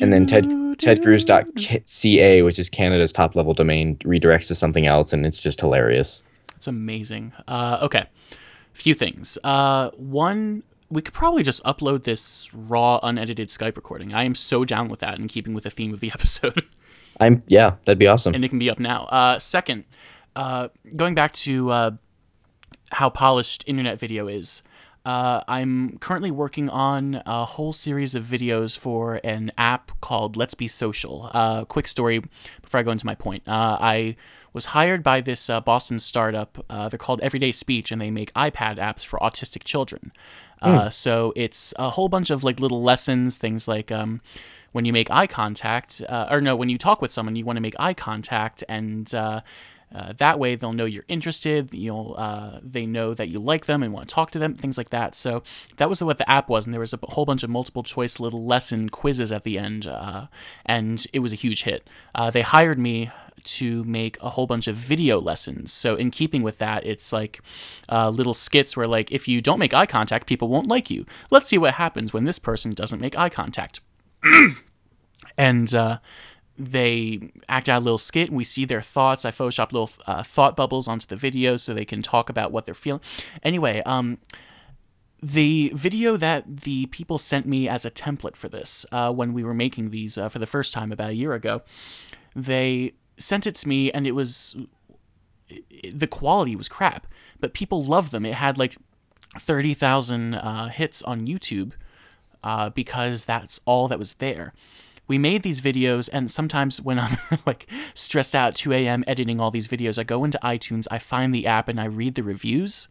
And 0.00 0.12
then 0.12 0.26
Ted 0.26 0.50
Ted 0.80 1.00
Cruz.ca, 1.00 2.42
which 2.42 2.58
is 2.58 2.68
Canada's 2.68 3.12
top 3.12 3.36
level 3.36 3.54
domain, 3.54 3.98
redirects 3.98 4.48
to 4.48 4.56
something 4.56 4.84
else, 4.84 5.12
and 5.12 5.24
it's 5.24 5.40
just 5.40 5.60
hilarious. 5.60 6.24
It's 6.56 6.66
amazing. 6.66 7.32
Uh, 7.46 7.78
okay, 7.82 8.06
few 8.72 8.94
things. 8.94 9.38
Uh, 9.44 9.90
one, 9.90 10.64
we 10.90 11.02
could 11.02 11.14
probably 11.14 11.42
just 11.42 11.62
upload 11.64 12.04
this 12.04 12.52
raw, 12.54 13.00
unedited 13.02 13.48
Skype 13.48 13.76
recording. 13.76 14.14
I 14.14 14.24
am 14.24 14.34
so 14.34 14.64
down 14.64 14.88
with 14.88 15.00
that, 15.00 15.18
in 15.18 15.28
keeping 15.28 15.54
with 15.54 15.64
the 15.64 15.70
theme 15.70 15.92
of 15.92 16.00
the 16.00 16.10
episode. 16.14 16.62
I'm 17.20 17.42
yeah, 17.46 17.76
that'd 17.84 17.98
be 17.98 18.06
awesome. 18.06 18.34
and 18.34 18.44
it 18.44 18.48
can 18.48 18.58
be 18.58 18.70
up 18.70 18.78
now. 18.78 19.04
Uh, 19.04 19.38
second, 19.38 19.84
uh, 20.34 20.68
going 20.96 21.14
back 21.14 21.32
to 21.34 21.70
uh, 21.70 21.90
how 22.90 23.08
polished 23.08 23.64
internet 23.68 24.00
video 24.00 24.26
is, 24.26 24.62
uh, 25.04 25.42
I'm 25.46 25.98
currently 25.98 26.30
working 26.30 26.70
on 26.70 27.22
a 27.26 27.44
whole 27.44 27.72
series 27.74 28.14
of 28.14 28.24
videos 28.24 28.76
for 28.76 29.20
an 29.22 29.52
app 29.58 29.92
called 30.00 30.36
Let's 30.36 30.54
Be 30.54 30.66
Social. 30.66 31.30
Uh, 31.34 31.64
quick 31.66 31.86
story 31.86 32.22
before 32.62 32.80
I 32.80 32.82
go 32.82 32.90
into 32.90 33.04
my 33.04 33.14
point. 33.14 33.42
Uh, 33.46 33.76
I 33.80 34.16
was 34.54 34.66
hired 34.66 35.02
by 35.02 35.20
this 35.20 35.50
uh, 35.50 35.60
Boston 35.60 36.00
startup. 36.00 36.64
Uh, 36.70 36.88
they're 36.88 36.98
called 36.98 37.20
Everyday 37.20 37.52
Speech, 37.52 37.92
and 37.92 38.00
they 38.00 38.10
make 38.10 38.32
iPad 38.32 38.78
apps 38.78 39.04
for 39.04 39.18
autistic 39.18 39.64
children. 39.64 40.10
Uh, 40.64 40.90
So 40.90 41.32
it's 41.36 41.74
a 41.78 41.90
whole 41.90 42.08
bunch 42.08 42.30
of 42.30 42.42
like 42.44 42.60
little 42.60 42.82
lessons, 42.82 43.36
things 43.36 43.68
like 43.68 43.92
um, 43.92 44.20
when 44.72 44.84
you 44.84 44.92
make 44.92 45.10
eye 45.10 45.26
contact, 45.26 46.02
uh, 46.08 46.26
or 46.30 46.40
no, 46.40 46.56
when 46.56 46.68
you 46.68 46.78
talk 46.78 47.02
with 47.02 47.12
someone, 47.12 47.36
you 47.36 47.44
want 47.44 47.56
to 47.56 47.60
make 47.60 47.74
eye 47.78 47.94
contact 47.94 48.64
and 48.68 49.14
uh, 49.14 49.40
uh, 49.94 50.12
that 50.18 50.38
way 50.40 50.56
they'll 50.56 50.72
know 50.72 50.86
you're 50.86 51.04
interested. 51.06 51.72
You'll 51.72 52.16
uh, 52.18 52.58
they 52.62 52.84
know 52.84 53.14
that 53.14 53.28
you 53.28 53.38
like 53.38 53.66
them 53.66 53.82
and 53.82 53.92
want 53.92 54.08
to 54.08 54.14
talk 54.14 54.32
to 54.32 54.40
them, 54.40 54.54
things 54.54 54.76
like 54.76 54.90
that. 54.90 55.14
So 55.14 55.44
that 55.76 55.88
was 55.88 56.02
what 56.02 56.18
the 56.18 56.28
app 56.28 56.48
was, 56.48 56.64
and 56.64 56.74
there 56.74 56.80
was 56.80 56.92
a 56.92 56.98
whole 57.02 57.24
bunch 57.24 57.44
of 57.44 57.50
multiple 57.50 57.84
choice 57.84 58.18
little 58.18 58.44
lesson 58.44 58.88
quizzes 58.88 59.30
at 59.30 59.44
the 59.44 59.56
end, 59.56 59.86
uh, 59.86 60.26
and 60.66 61.06
it 61.12 61.20
was 61.20 61.32
a 61.32 61.36
huge 61.36 61.62
hit. 61.62 61.86
They 62.32 62.42
hired 62.42 62.78
me 62.78 63.12
to 63.44 63.84
make 63.84 64.16
a 64.20 64.30
whole 64.30 64.46
bunch 64.46 64.66
of 64.66 64.76
video 64.76 65.20
lessons. 65.20 65.72
So 65.72 65.96
in 65.96 66.10
keeping 66.10 66.42
with 66.42 66.58
that, 66.58 66.84
it's 66.86 67.12
like 67.12 67.40
uh, 67.90 68.10
little 68.10 68.34
skits 68.34 68.76
where 68.76 68.86
like 68.86 69.12
if 69.12 69.28
you 69.28 69.40
don't 69.40 69.58
make 69.58 69.74
eye 69.74 69.86
contact, 69.86 70.26
people 70.26 70.48
won't 70.48 70.68
like 70.68 70.90
you. 70.90 71.06
Let's 71.30 71.48
see 71.48 71.58
what 71.58 71.74
happens 71.74 72.12
when 72.12 72.24
this 72.24 72.38
person 72.38 72.72
doesn't 72.72 73.00
make 73.00 73.16
eye 73.16 73.28
contact. 73.28 73.80
and 75.38 75.74
uh, 75.74 75.98
they 76.58 77.32
act 77.48 77.68
out 77.68 77.82
a 77.82 77.84
little 77.84 77.98
skit 77.98 78.28
and 78.28 78.36
we 78.36 78.44
see 78.44 78.64
their 78.64 78.80
thoughts. 78.80 79.24
I 79.24 79.30
Photoshop 79.30 79.72
little 79.72 79.90
uh, 80.06 80.22
thought 80.22 80.56
bubbles 80.56 80.88
onto 80.88 81.06
the 81.06 81.16
video 81.16 81.56
so 81.56 81.74
they 81.74 81.84
can 81.84 82.02
talk 82.02 82.28
about 82.28 82.52
what 82.52 82.64
they're 82.64 82.74
feeling. 82.74 83.00
Anyway, 83.42 83.82
um, 83.84 84.18
the 85.22 85.72
video 85.74 86.16
that 86.16 86.60
the 86.60 86.86
people 86.86 87.18
sent 87.18 87.46
me 87.46 87.68
as 87.68 87.84
a 87.84 87.90
template 87.90 88.36
for 88.36 88.48
this 88.48 88.84
uh, 88.92 89.10
when 89.12 89.32
we 89.32 89.42
were 89.42 89.54
making 89.54 89.90
these 89.90 90.18
uh, 90.18 90.28
for 90.28 90.38
the 90.38 90.46
first 90.46 90.72
time 90.72 90.92
about 90.92 91.10
a 91.10 91.14
year 91.14 91.32
ago, 91.32 91.62
they 92.36 92.92
sent 93.24 93.46
it 93.46 93.54
to 93.56 93.68
me 93.68 93.90
and 93.90 94.06
it 94.06 94.12
was 94.12 94.56
the 95.92 96.06
quality 96.06 96.56
was 96.56 96.68
crap, 96.68 97.06
but 97.40 97.54
people 97.54 97.84
loved 97.84 98.12
them. 98.12 98.24
It 98.24 98.34
had 98.34 98.58
like 98.58 98.76
thirty 99.38 99.74
thousand 99.74 100.34
uh, 100.34 100.68
hits 100.68 101.02
on 101.02 101.26
YouTube 101.26 101.72
uh, 102.42 102.70
because 102.70 103.24
that's 103.24 103.60
all 103.64 103.88
that 103.88 103.98
was 103.98 104.14
there 104.14 104.52
we 105.06 105.18
made 105.18 105.42
these 105.42 105.60
videos 105.60 106.08
and 106.12 106.30
sometimes 106.30 106.80
when 106.80 106.98
i'm 106.98 107.18
like 107.46 107.68
stressed 107.94 108.34
out 108.34 108.54
2 108.54 108.72
a.m 108.72 109.04
editing 109.06 109.40
all 109.40 109.50
these 109.50 109.68
videos 109.68 109.98
i 109.98 110.04
go 110.04 110.24
into 110.24 110.38
itunes 110.42 110.86
i 110.90 110.98
find 110.98 111.34
the 111.34 111.46
app 111.46 111.68
and 111.68 111.80
i 111.80 111.84
read 111.84 112.14
the 112.14 112.22
reviews 112.22 112.88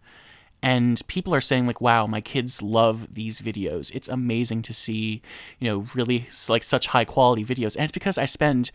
and 0.63 1.05
people 1.07 1.35
are 1.35 1.41
saying 1.41 1.67
like 1.67 1.79
wow 1.81 2.07
my 2.07 2.21
kids 2.21 2.61
love 2.61 3.13
these 3.13 3.41
videos 3.41 3.93
it's 3.93 4.07
amazing 4.09 4.61
to 4.63 4.73
see 4.73 5.21
you 5.59 5.69
know 5.69 5.85
really 5.93 6.27
like 6.49 6.63
such 6.63 6.87
high 6.87 7.05
quality 7.05 7.45
videos 7.45 7.75
and 7.75 7.83
it's 7.83 7.91
because 7.91 8.17
i 8.17 8.25
spend 8.25 8.71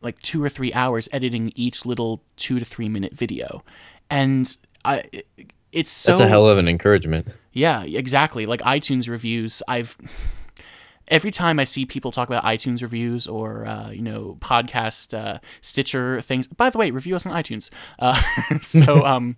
like 0.00 0.18
two 0.22 0.42
or 0.42 0.48
three 0.48 0.72
hours 0.72 1.08
editing 1.12 1.52
each 1.54 1.84
little 1.84 2.22
two 2.36 2.58
to 2.58 2.64
three 2.64 2.88
minute 2.88 3.12
video 3.12 3.62
and 4.08 4.56
i 4.84 5.02
it's 5.72 5.90
so 5.90 6.12
That's 6.12 6.20
a 6.20 6.28
hell 6.28 6.46
of 6.46 6.58
an 6.58 6.68
encouragement. 6.68 7.28
yeah, 7.52 7.82
exactly. 7.82 8.44
Like 8.44 8.60
iTunes 8.60 9.08
reviews, 9.08 9.62
I've 9.66 9.96
every 11.12 11.30
time 11.30 11.60
I 11.60 11.64
see 11.64 11.84
people 11.84 12.10
talk 12.10 12.28
about 12.28 12.42
iTunes 12.42 12.80
reviews 12.80 13.28
or 13.28 13.66
uh, 13.66 13.90
you 13.90 14.02
know 14.02 14.38
podcast 14.40 15.16
uh, 15.16 15.38
Stitcher 15.60 16.20
things. 16.22 16.48
By 16.48 16.70
the 16.70 16.78
way, 16.78 16.90
review 16.90 17.14
us 17.14 17.26
on 17.26 17.32
iTunes. 17.32 17.70
Uh, 17.98 18.20
so 18.60 19.04
um, 19.06 19.36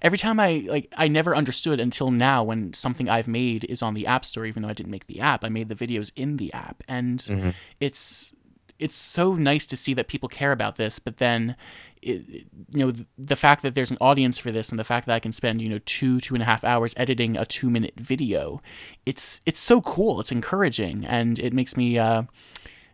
every 0.00 0.16
time 0.16 0.40
I 0.40 0.64
like, 0.68 0.90
I 0.96 1.08
never 1.08 1.36
understood 1.36 1.80
until 1.80 2.10
now 2.10 2.44
when 2.44 2.72
something 2.72 3.08
I've 3.08 3.28
made 3.28 3.64
is 3.64 3.82
on 3.82 3.94
the 3.94 4.06
App 4.06 4.24
Store, 4.24 4.46
even 4.46 4.62
though 4.62 4.70
I 4.70 4.72
didn't 4.72 4.92
make 4.92 5.08
the 5.08 5.20
app. 5.20 5.44
I 5.44 5.48
made 5.48 5.68
the 5.68 5.74
videos 5.74 6.12
in 6.16 6.36
the 6.36 6.52
app, 6.54 6.82
and 6.88 7.54
it's 7.80 8.32
it's 8.78 8.96
so 8.96 9.34
nice 9.34 9.66
to 9.66 9.76
see 9.76 9.94
that 9.94 10.08
people 10.08 10.28
care 10.28 10.52
about 10.52 10.76
this. 10.76 10.98
But 10.98 11.18
then 11.18 11.56
it, 12.02 12.46
you 12.72 12.86
know 12.86 12.92
the 13.18 13.36
fact 13.36 13.62
that 13.62 13.74
there's 13.74 13.90
an 13.90 13.98
audience 14.00 14.38
for 14.38 14.50
this 14.50 14.70
and 14.70 14.78
the 14.78 14.84
fact 14.84 15.06
that 15.06 15.14
I 15.14 15.20
can 15.20 15.32
spend 15.32 15.60
you 15.60 15.68
know 15.68 15.80
two 15.86 16.20
two 16.20 16.34
and 16.34 16.42
a 16.42 16.46
half 16.46 16.62
hours 16.62 16.94
editing 16.96 17.36
a 17.36 17.44
two 17.44 17.68
minute 17.70 17.94
video 17.96 18.62
it's 19.04 19.40
it's 19.46 19.60
so 19.60 19.80
cool 19.80 20.20
it's 20.20 20.32
encouraging 20.32 21.04
and 21.04 21.38
it 21.38 21.52
makes 21.52 21.76
me 21.76 21.98
uh, 21.98 22.22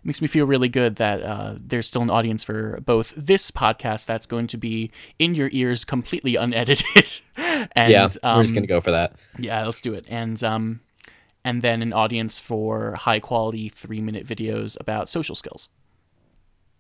makes 0.05 0.23
me 0.23 0.29
feel 0.29 0.47
really 0.47 0.69
good 0.69 0.97
that 0.97 1.23
uh, 1.23 1.55
there's 1.59 1.87
still 1.87 2.03
an 2.03 2.11
audience 2.11 2.43
for 2.43 2.81
both 2.81 3.13
this 3.17 3.51
podcast 3.51 4.07
that's 4.07 4.27
going 4.27 4.47
to 4.49 4.57
be 4.57 4.91
in 5.19 5.35
your 5.35 5.51
ears 5.53 5.85
completely 5.85 6.37
unedited 6.37 7.21
and 7.73 7.93
yeah, 7.93 8.09
um, 8.23 8.37
we're 8.39 8.43
just 8.43 8.55
gonna 8.55 8.67
go 8.67 8.81
for 8.81 8.93
that. 8.93 9.15
yeah 9.39 9.65
let's 9.65 9.81
do 9.81 9.95
it 9.95 10.05
and 10.09 10.43
um 10.43 10.81
and 11.45 11.63
then 11.63 11.83
an 11.83 11.93
audience 11.93 12.39
for 12.39 12.95
high 12.95 13.21
quality 13.21 13.69
three 13.69 14.01
minute 14.01 14.27
videos 14.27 14.77
about 14.81 15.09
social 15.09 15.35
skills 15.35 15.69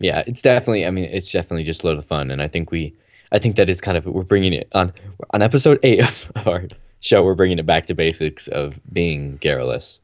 Yeah, 0.01 0.25
it's 0.27 0.43
definitely. 0.43 0.85
I 0.85 0.91
mean, 0.91 1.05
it's 1.05 1.31
definitely 1.31 1.65
just 1.65 1.85
a 1.85 1.87
load 1.87 1.99
of 1.99 2.05
fun, 2.05 2.31
and 2.31 2.43
I 2.43 2.49
think 2.49 2.71
we, 2.73 2.95
I 3.31 3.39
think 3.39 3.57
that 3.57 3.71
is 3.71 3.81
kind 3.81 3.97
of 3.97 4.05
we're 4.05 4.25
bringing 4.25 4.53
it 4.53 4.69
on 4.73 4.93
on 5.31 5.43
episode 5.43 5.79
eight 5.85 6.01
of 6.03 6.33
our 6.45 6.67
show. 7.01 7.23
We're 7.23 7.37
bringing 7.37 7.61
it 7.61 7.67
back 7.67 7.87
to 7.87 7.95
basics 7.95 8.49
of 8.49 8.81
being 8.93 9.37
garrulous. 9.37 10.01